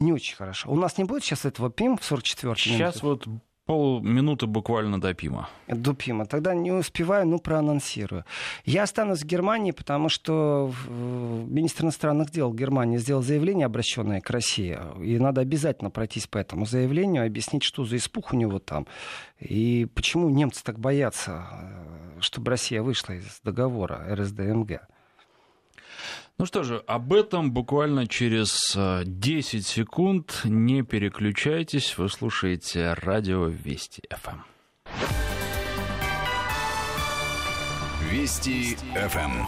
[0.00, 0.70] Не очень хорошо.
[0.70, 2.56] У нас не будет сейчас этого ПИМ в 44-м?
[2.56, 3.26] Сейчас вот
[3.64, 5.48] Полминуты буквально до Пима.
[5.68, 6.26] До Пима.
[6.26, 8.24] Тогда не успеваю, ну, проанонсирую.
[8.64, 14.76] Я останусь в Германии, потому что министр иностранных дел Германии сделал заявление, обращенное к России.
[15.00, 18.88] И надо обязательно пройтись по этому заявлению, объяснить, что за испух у него там.
[19.38, 24.80] И почему немцы так боятся, э, чтобы Россия вышла из договора РСДМГ.
[26.42, 30.40] Ну что же, об этом буквально через 10 э, секунд.
[30.42, 34.40] Не переключайтесь, вы слушаете радио Вести ФМ.
[38.10, 39.46] Вести ФМ.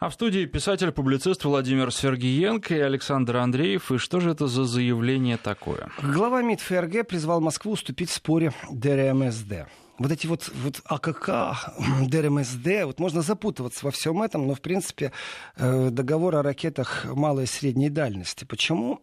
[0.00, 3.92] А в студии писатель-публицист Владимир Сергиенко и Александр Андреев.
[3.92, 5.90] И что же это за заявление такое?
[6.02, 9.68] Глава МИД ФРГ призвал Москву уступить в споре ДРСМД
[9.98, 11.74] вот эти вот, вот АКК,
[12.08, 15.12] ДРСМД, вот можно запутываться во всем этом, но, в принципе,
[15.56, 18.44] э, договор о ракетах малой и средней дальности.
[18.44, 19.02] Почему?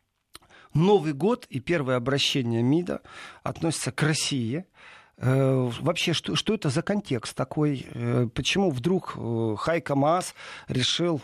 [0.74, 3.02] Новый год и первое обращение МИДа
[3.42, 4.66] относятся к России.
[5.16, 7.86] Э, вообще, что, что это за контекст такой?
[7.94, 9.16] Э, почему вдруг
[9.58, 10.34] Хайка Маас
[10.68, 11.20] решил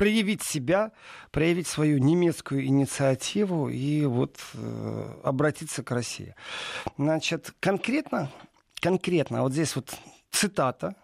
[0.00, 0.92] проявить себя,
[1.30, 6.34] проявить свою немецкую инициативу и вот э, обратиться к России.
[6.96, 8.30] Значит, конкретно,
[8.80, 9.94] конкретно, вот здесь вот
[10.30, 10.94] цитата,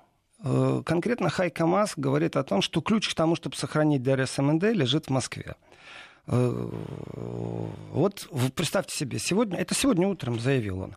[0.43, 5.09] э, конкретно Хайка Мас говорит о том, что ключ к тому, чтобы сохранить ДРСМНД, лежит
[5.09, 5.57] в Москве.
[6.27, 6.69] Э,
[7.93, 10.97] вот представьте себе, сегодня, это сегодня утром заявил он,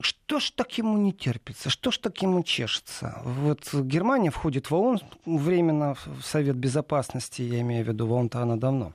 [0.00, 1.70] что ж так ему не терпится?
[1.70, 3.20] Что ж так ему чешется?
[3.24, 8.42] Вот Германия входит в ООН временно, в Совет Безопасности, я имею в виду, в ООН-то
[8.42, 8.92] она давно.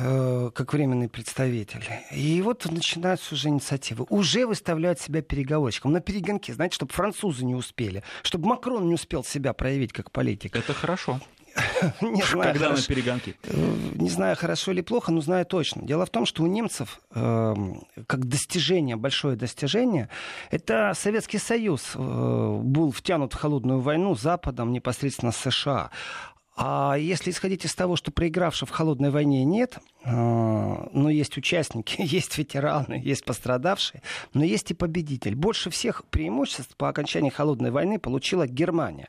[0.00, 1.84] Э, как временный представитель.
[2.12, 4.06] И вот начинаются уже инициативы.
[4.10, 5.92] Уже выставляют себя переговорщиком.
[5.92, 10.54] На перегонке, знаете, чтобы французы не успели, чтобы Макрон не успел себя проявить как политик.
[10.54, 11.20] Это хорошо.
[12.00, 13.36] не знаю, Когда хорошо, на перегонки?
[13.44, 15.82] Э, не знаю, хорошо или плохо, но знаю точно.
[15.82, 17.54] Дело в том, что у немцев, э,
[18.06, 20.08] как достижение, большое достижение,
[20.50, 25.90] это Советский Союз э, был втянут в холодную войну с Западом, непосредственно с США.
[26.60, 31.96] А если исходить из того, что проигравших в холодной войне нет, э, но есть участники,
[31.98, 34.02] есть ветераны, есть пострадавшие,
[34.34, 35.36] но есть и победитель.
[35.36, 39.08] Больше всех преимуществ по окончании холодной войны получила Германия.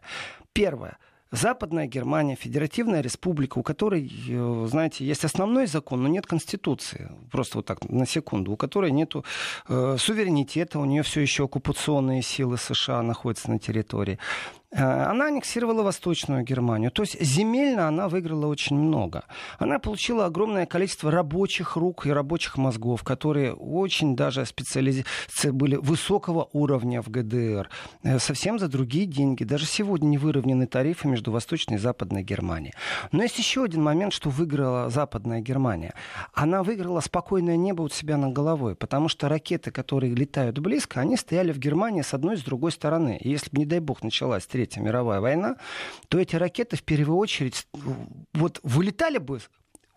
[0.53, 0.97] Первое–
[1.31, 7.11] Западная Германия, федеративная республика, у которой, э, знаете, есть основной закон, но нет конституции.
[7.31, 8.51] Просто вот так, на секунду.
[8.51, 9.13] У которой нет
[9.67, 14.17] э, суверенитета, у нее все еще оккупационные силы США находятся на территории.
[14.71, 16.91] Э, она аннексировала Восточную Германию.
[16.91, 19.23] То есть земельно она выиграла очень много.
[19.57, 25.05] Она получила огромное количество рабочих рук и рабочих мозгов, которые очень даже специализ...
[25.43, 27.69] были высокого уровня в ГДР.
[28.03, 29.43] Э, совсем за другие деньги.
[29.43, 32.73] Даже сегодня не выровнены тарифы между Восточной и Западной Германией.
[33.11, 35.93] Но есть еще один момент, что выиграла Западная Германия.
[36.33, 41.17] Она выиграла спокойное небо у себя над головой, потому что ракеты, которые летают близко, они
[41.17, 43.17] стояли в Германии с одной и с другой стороны.
[43.19, 45.55] И если бы, не дай бог, началась Третья мировая война,
[46.09, 47.65] то эти ракеты в первую очередь
[48.33, 49.39] вот вылетали бы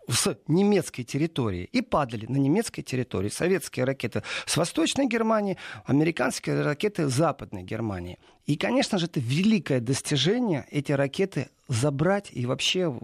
[0.09, 3.27] с немецкой территории и падали на немецкой территории.
[3.27, 8.19] Советские ракеты с Восточной Германии, американские ракеты с Западной Германии.
[8.45, 12.97] И, конечно же, это великое достижение эти ракеты забрать и вообще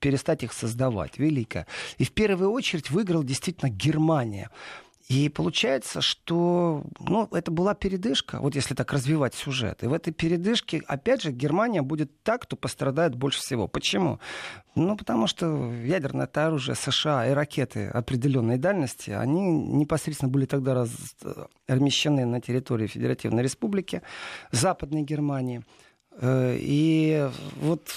[0.00, 1.18] перестать их создавать.
[1.18, 1.66] Великое.
[1.98, 4.48] И в первую очередь выиграл действительно Германия.
[5.08, 9.82] И получается, что ну, это была передышка, вот если так развивать сюжет.
[9.82, 13.68] И в этой передышке, опять же, Германия будет так, кто пострадает больше всего.
[13.68, 14.18] Почему?
[14.74, 20.72] Ну, потому что ядерное это оружие США и ракеты определенной дальности, они непосредственно были тогда
[20.72, 20.90] раз...
[21.68, 24.00] размещены на территории Федеративной Республики,
[24.52, 25.62] Западной Германии.
[26.12, 27.28] Э, и
[27.60, 27.94] вот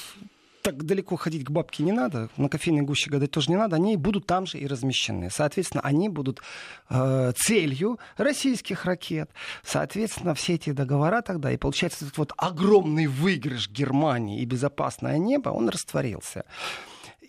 [0.68, 3.96] так далеко ходить к бабке не надо, на кофейной гуще гадать тоже не надо, они
[3.96, 5.30] будут там же и размещены.
[5.32, 6.42] Соответственно, они будут
[6.90, 9.30] э, целью российских ракет.
[9.64, 15.50] Соответственно, все эти договора тогда, и получается этот вот огромный выигрыш Германии и безопасное небо,
[15.50, 16.44] он растворился.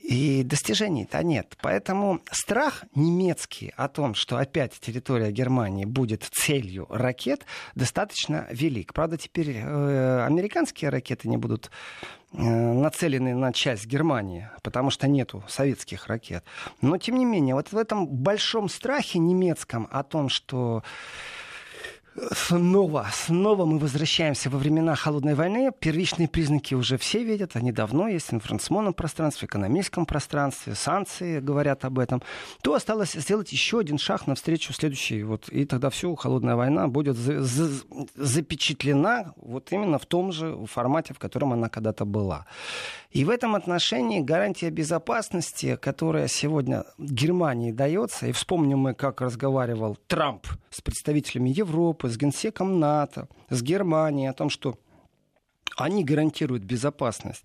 [0.08, 1.58] И достижений-то нет.
[1.60, 7.44] Поэтому страх немецкий о том, что опять территория Германии будет целью ракет,
[7.74, 8.94] достаточно велик.
[8.94, 11.70] Правда, теперь э, американские ракеты не будут
[12.32, 16.42] э, нацелены на часть Германии, потому что нету советских ракет.
[16.80, 20.82] Но, тем не менее, вот в этом большом страхе немецком о том, что
[22.32, 25.70] Снова, снова мы возвращаемся во времена холодной войны.
[25.78, 31.84] Первичные признаки уже все видят, они давно есть в информационном пространстве, экономическом пространстве, санкции говорят
[31.84, 32.22] об этом.
[32.62, 35.22] То осталось сделать еще один шаг навстречу следующей.
[35.22, 37.70] Вот, и тогда все, холодная война будет за, за,
[38.14, 42.46] запечатлена вот именно в том же формате, в котором она когда-то была.
[43.10, 49.96] И в этом отношении гарантия безопасности, которая сегодня Германии дается, и вспомним мы, как разговаривал
[50.06, 50.46] Трамп
[50.78, 54.78] с представителями Европы, с генсеком НАТО, с Германией о том, что
[55.76, 57.44] они гарантируют безопасность.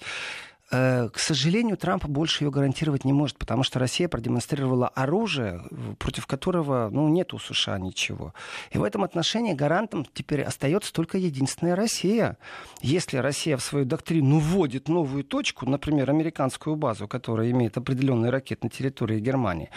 [0.73, 5.61] Э, к сожалению, Трамп больше ее гарантировать не может, потому что Россия продемонстрировала оружие,
[5.99, 8.33] против которого ну, нет у США ничего.
[8.71, 12.37] И в этом отношении гарантом теперь остается только единственная Россия.
[12.81, 18.63] Если Россия в свою доктрину вводит новую точку, например, американскую базу, которая имеет определенный ракет
[18.63, 19.69] на территории Германии,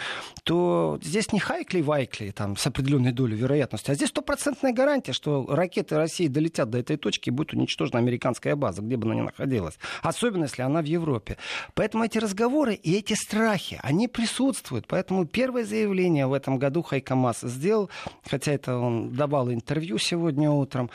[0.43, 5.95] то здесь не хайкли-вайкли там, с определенной долей вероятности, а здесь стопроцентная гарантия, что ракеты
[5.95, 9.77] России долетят до этой точки и будет уничтожена американская база, где бы она ни находилась.
[10.01, 11.37] Особенно, если она Европе.
[11.73, 14.87] Поэтому эти разговоры и эти страхи, они присутствуют.
[14.87, 17.89] Поэтому первое заявление в этом году Хайкамас сделал,
[18.23, 20.89] хотя это он давал интервью сегодня утром,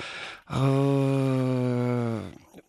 [0.48, 2.20] э,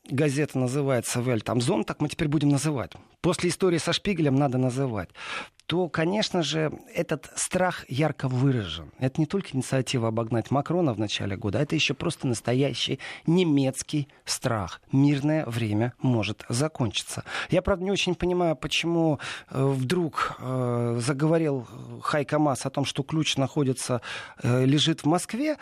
[0.10, 2.92] газета называется «Вель», там «Зон», так мы теперь будем называть.
[3.22, 5.10] После истории со Шпигелем надо называть.
[5.66, 8.92] То, конечно же, этот страх ярко выражен.
[9.00, 14.82] Это не только инициатива обогнать Макрона в начале года, это еще просто настоящий немецкий страх.
[14.92, 17.24] Мирное время может закончиться.
[17.50, 21.68] Я, правда, не очень понимаю, почему э, вдруг э, заговорил
[22.02, 24.02] Хайка Мас о том, что ключ находится,
[24.42, 25.58] э, лежит в Москве.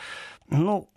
[0.49, 0.89] Ну,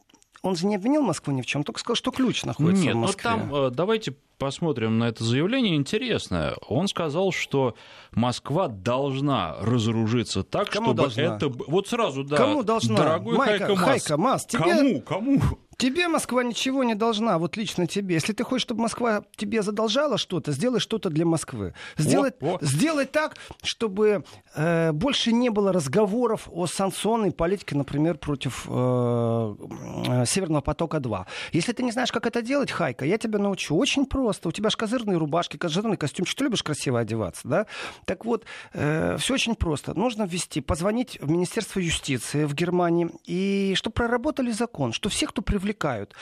[0.44, 2.98] он же не обвинил Москву ни в чем, только сказал, что ключ находится Нет, в
[2.98, 3.30] Москве.
[3.30, 6.54] Нет, ну там давайте посмотрим на это заявление интересное.
[6.68, 7.74] Он сказал, что
[8.12, 11.36] Москва должна разоружиться так, Кому чтобы должна?
[11.36, 11.48] это...
[11.48, 12.36] Вот сразу, да.
[12.36, 12.96] Кому должна?
[12.96, 13.86] Дорогой Майка, Хайка Мас.
[13.88, 14.64] Хайка Мас, тебе...
[14.64, 15.00] Кому?
[15.00, 15.40] Кому?
[15.76, 18.14] Тебе Москва ничего не должна, вот лично тебе.
[18.14, 21.74] Если ты хочешь, чтобы Москва тебе задолжала что-то, сделай что-то для Москвы.
[21.96, 22.58] Сделай, о, о.
[22.62, 29.56] сделай так, чтобы э, больше не было разговоров о санкционной политике, например, против э,
[30.08, 31.26] э, Северного потока-2.
[31.52, 33.76] Если ты не знаешь, как это делать, Хайка, я тебя научу.
[33.76, 34.48] Очень просто.
[34.48, 36.26] У тебя же козырные рубашки, козырный костюм.
[36.26, 37.66] Что ты любишь красиво одеваться, да?
[38.04, 39.94] Так вот, э, все очень просто.
[39.94, 45.42] Нужно ввести, позвонить в Министерство юстиции в Германии, и чтобы проработали закон, что все, кто
[45.42, 46.14] привлекает привлекают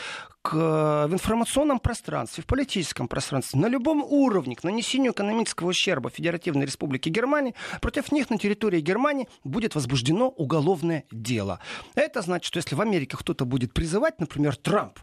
[0.43, 6.11] к, э, в информационном пространстве, в политическом пространстве, на любом уровне, к нанесению экономического ущерба
[6.11, 11.59] Федеративной Республике Германии, против них на территории Германии будет возбуждено уголовное дело.
[11.95, 14.99] Это значит, что если в Америке кто-то будет призывать, например, Трамп,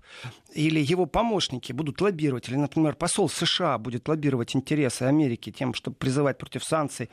[0.54, 5.96] или его помощники будут лоббировать, или, например, посол США будет лоббировать интересы Америки тем, чтобы
[5.96, 7.10] призывать против санкций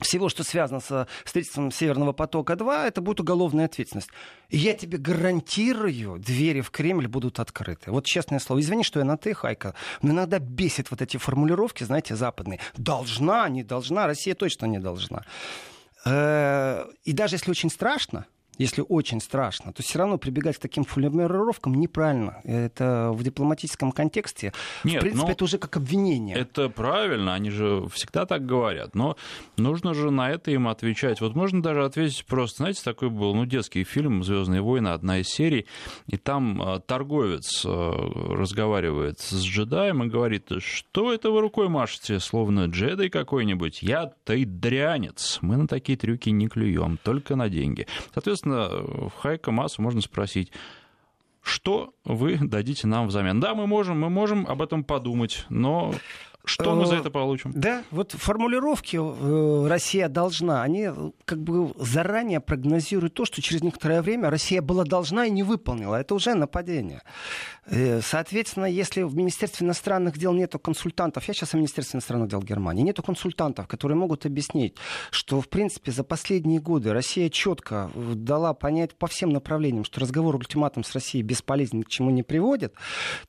[0.00, 4.10] всего, что связано со строительством Северного потока-2, это будет уголовная ответственность.
[4.48, 7.90] И я тебе гарантирую, двери в Кремль будут открыты.
[7.90, 8.60] Вот честное слово.
[8.60, 12.60] Извини, что я на ты, Хайка, но иногда бесит вот эти формулировки, знаете, западные.
[12.76, 15.24] Должна, не должна, Россия точно не должна.
[16.04, 18.26] Э, и даже если очень страшно,
[18.58, 22.40] если очень страшно, то все равно прибегать к таким формулировкам неправильно.
[22.44, 24.52] Это в дипломатическом контексте.
[24.84, 26.36] Нет, в принципе, это уже как обвинение.
[26.36, 28.94] Это правильно, они же всегда так говорят.
[28.94, 29.16] Но
[29.56, 31.20] нужно же на это им отвечать.
[31.20, 32.58] Вот можно даже ответить просто.
[32.58, 35.66] Знаете, такой был ну, детский фильм Звездные войны, одна из серий,
[36.06, 42.20] и там э, торговец э, разговаривает с джедаем и говорит, что это вы рукой машете,
[42.20, 43.82] словно джедай какой-нибудь.
[43.82, 45.38] Я тайдрянец.
[45.40, 47.86] Мы на такие трюки не клюем, только на деньги.
[48.12, 50.52] Соответственно, соответственно, Хайка Массу можно спросить,
[51.42, 53.40] что вы дадите нам взамен?
[53.40, 55.94] Да, мы можем, мы можем об этом подумать, но
[56.44, 57.52] что мы за э, это получим?
[57.54, 63.62] Да, вот формулировки э, «Россия должна», они э, как бы заранее прогнозируют то, что через
[63.62, 65.96] некоторое время Россия была должна и не выполнила.
[65.96, 67.02] Это уже нападение.
[68.02, 72.82] Соответственно, если в Министерстве иностранных дел нету консультантов, я сейчас о Министерстве иностранных дел Германии,
[72.82, 74.76] нету консультантов, которые могут объяснить,
[75.10, 80.36] что, в принципе, за последние годы Россия четко дала понять по всем направлениям, что разговор
[80.36, 82.74] ультиматум с Россией бесполезен, ни к чему не приводит,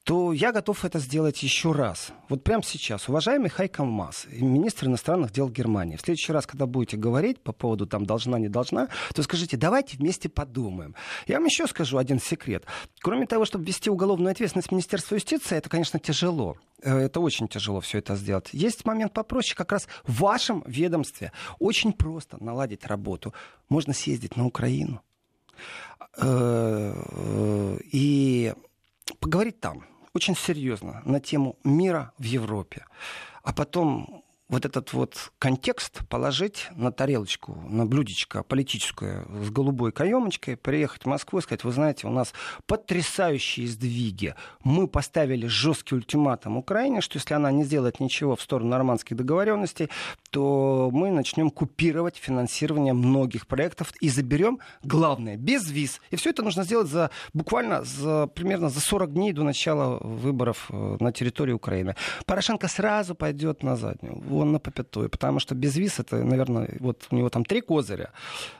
[0.03, 2.11] то я готов это сделать еще раз.
[2.27, 6.97] Вот прямо сейчас Уважаемый Хайка Мас, министр иностранных дел Германии, в следующий раз, когда будете
[6.97, 10.95] говорить по поводу там должна, не должна, то скажите, давайте вместе подумаем.
[11.27, 12.65] Я вам еще скажу один секрет.
[13.01, 16.57] Кроме того, чтобы ввести уголовную ответственность Министерства юстиции, это, конечно, тяжело.
[16.81, 18.49] Э, это очень тяжело все это сделать.
[18.51, 21.31] Есть момент попроще, как раз в вашем ведомстве.
[21.59, 23.33] Очень просто наладить работу.
[23.69, 25.01] Можно съездить на Украину
[26.17, 28.53] э, э, и
[29.19, 29.85] поговорить там
[30.15, 32.85] очень серьезно на тему мира в Европе.
[33.43, 40.55] А потом вот этот вот контекст положить на тарелочку, на блюдечко политическое с голубой каемочкой,
[40.55, 42.33] приехать в Москву и сказать, вы знаете, у нас
[42.67, 44.35] потрясающие сдвиги.
[44.63, 49.89] Мы поставили жесткий ультиматум Украине, что если она не сделает ничего в сторону нормандских договоренностей,
[50.29, 56.01] то мы начнем купировать финансирование многих проектов и заберем, главное, без виз.
[56.11, 60.67] И все это нужно сделать за буквально за, примерно за 40 дней до начала выборов
[60.69, 61.95] э, на территории Украины.
[62.25, 67.07] Порошенко сразу пойдет на заднюю он на попятую, потому что без виз это, наверное, вот
[67.11, 68.11] у него там три козыря,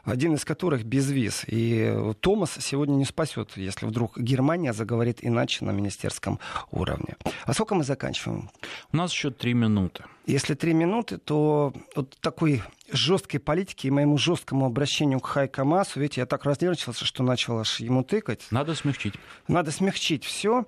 [0.04, 1.44] один из которых без виз.
[1.48, 6.40] И Томас сегодня не спасет, если вдруг Германия заговорит иначе на министерском
[6.72, 7.16] уровне.
[7.46, 8.50] А сколько мы заканчиваем?
[8.92, 10.04] У нас еще три минуты.
[10.26, 16.00] Если три минуты, то вот такой жесткой политики и моему жесткому обращению к Хайка Масу,
[16.00, 18.48] видите, я так разнервничался, что начал аж ему тыкать.
[18.50, 19.14] Надо смягчить.
[19.48, 20.66] Надо смягчить все.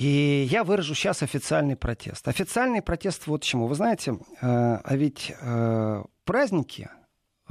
[0.00, 2.26] И я выражу сейчас официальный протест.
[2.26, 3.66] Официальный протест вот чему.
[3.66, 6.88] Вы знаете, э, а ведь э, праздники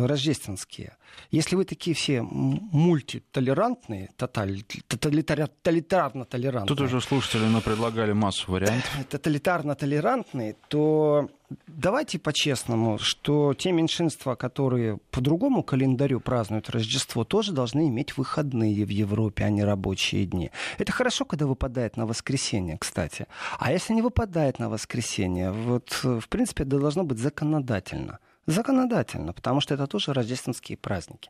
[0.07, 0.97] рождественские,
[1.31, 6.67] если вы такие все мультитолерантные, тоталитарно-толерантные...
[6.67, 8.89] Тут уже слушатели нам предлагали массу вариантов.
[9.09, 11.29] Тоталитарно-толерантные, то
[11.67, 18.85] давайте по-честному, что те меньшинства, которые по другому календарю празднуют Рождество, тоже должны иметь выходные
[18.85, 20.51] в Европе, а не рабочие дни.
[20.77, 23.27] Это хорошо, когда выпадает на воскресенье, кстати.
[23.59, 28.19] А если не выпадает на воскресенье, вот, в принципе, это должно быть законодательно.
[28.49, 31.29] Законодательно, потому что это тоже рождественские праздники.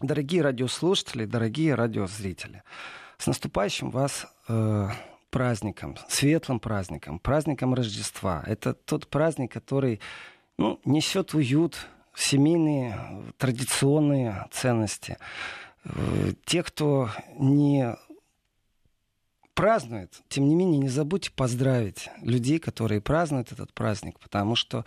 [0.00, 2.62] Дорогие радиослушатели, дорогие радиозрители,
[3.18, 4.88] с наступающим вас э,
[5.30, 8.44] праздником, светлым праздником, праздником Рождества.
[8.46, 10.00] Это тот праздник, который
[10.58, 13.00] ну, несет уют, семейные,
[13.36, 15.18] традиционные ценности.
[15.84, 17.96] Э, те, кто не
[19.54, 24.84] празднует, тем не менее, не забудьте поздравить людей, которые празднуют этот праздник, потому что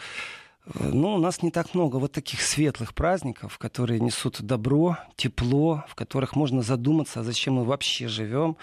[0.73, 5.95] Ну, у нас не так много вот таких светлых праздников, которые несут добро, тепло, в
[5.95, 8.57] которых можно задуматься, а зачем мы вообще живем,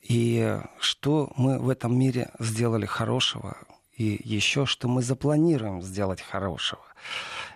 [0.00, 3.58] и что мы в этом мире сделали хорошего,
[3.96, 6.82] и еще что мы запланируем сделать хорошего.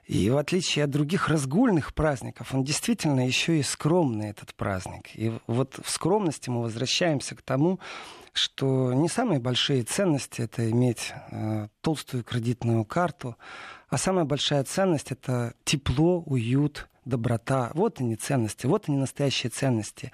[0.06, 5.08] И в отличие от других разгульных праздников, он действительно еще и скромный, этот праздник.
[5.14, 7.80] И вот в скромности мы возвращаемся к тому,
[8.32, 13.36] что не самые большие ценности это иметь э, толстую кредитную карту,
[13.88, 17.70] а самая большая ценность это тепло, уют, доброта.
[17.74, 20.12] Вот они ценности, вот они настоящие ценности.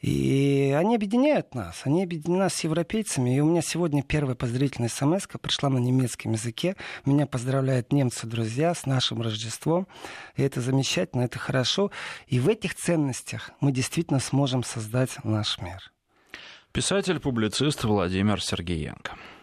[0.00, 3.36] И они объединяют нас, они объединяют нас с европейцами.
[3.36, 6.74] И у меня сегодня первая поздравительная смс пришла на немецком языке.
[7.04, 9.86] Меня поздравляют немцы-друзья с нашим Рождеством.
[10.34, 11.92] И это замечательно, это хорошо.
[12.26, 15.92] И в этих ценностях мы действительно сможем создать наш мир.
[16.72, 19.12] Писатель-публицист Владимир Сергеенко.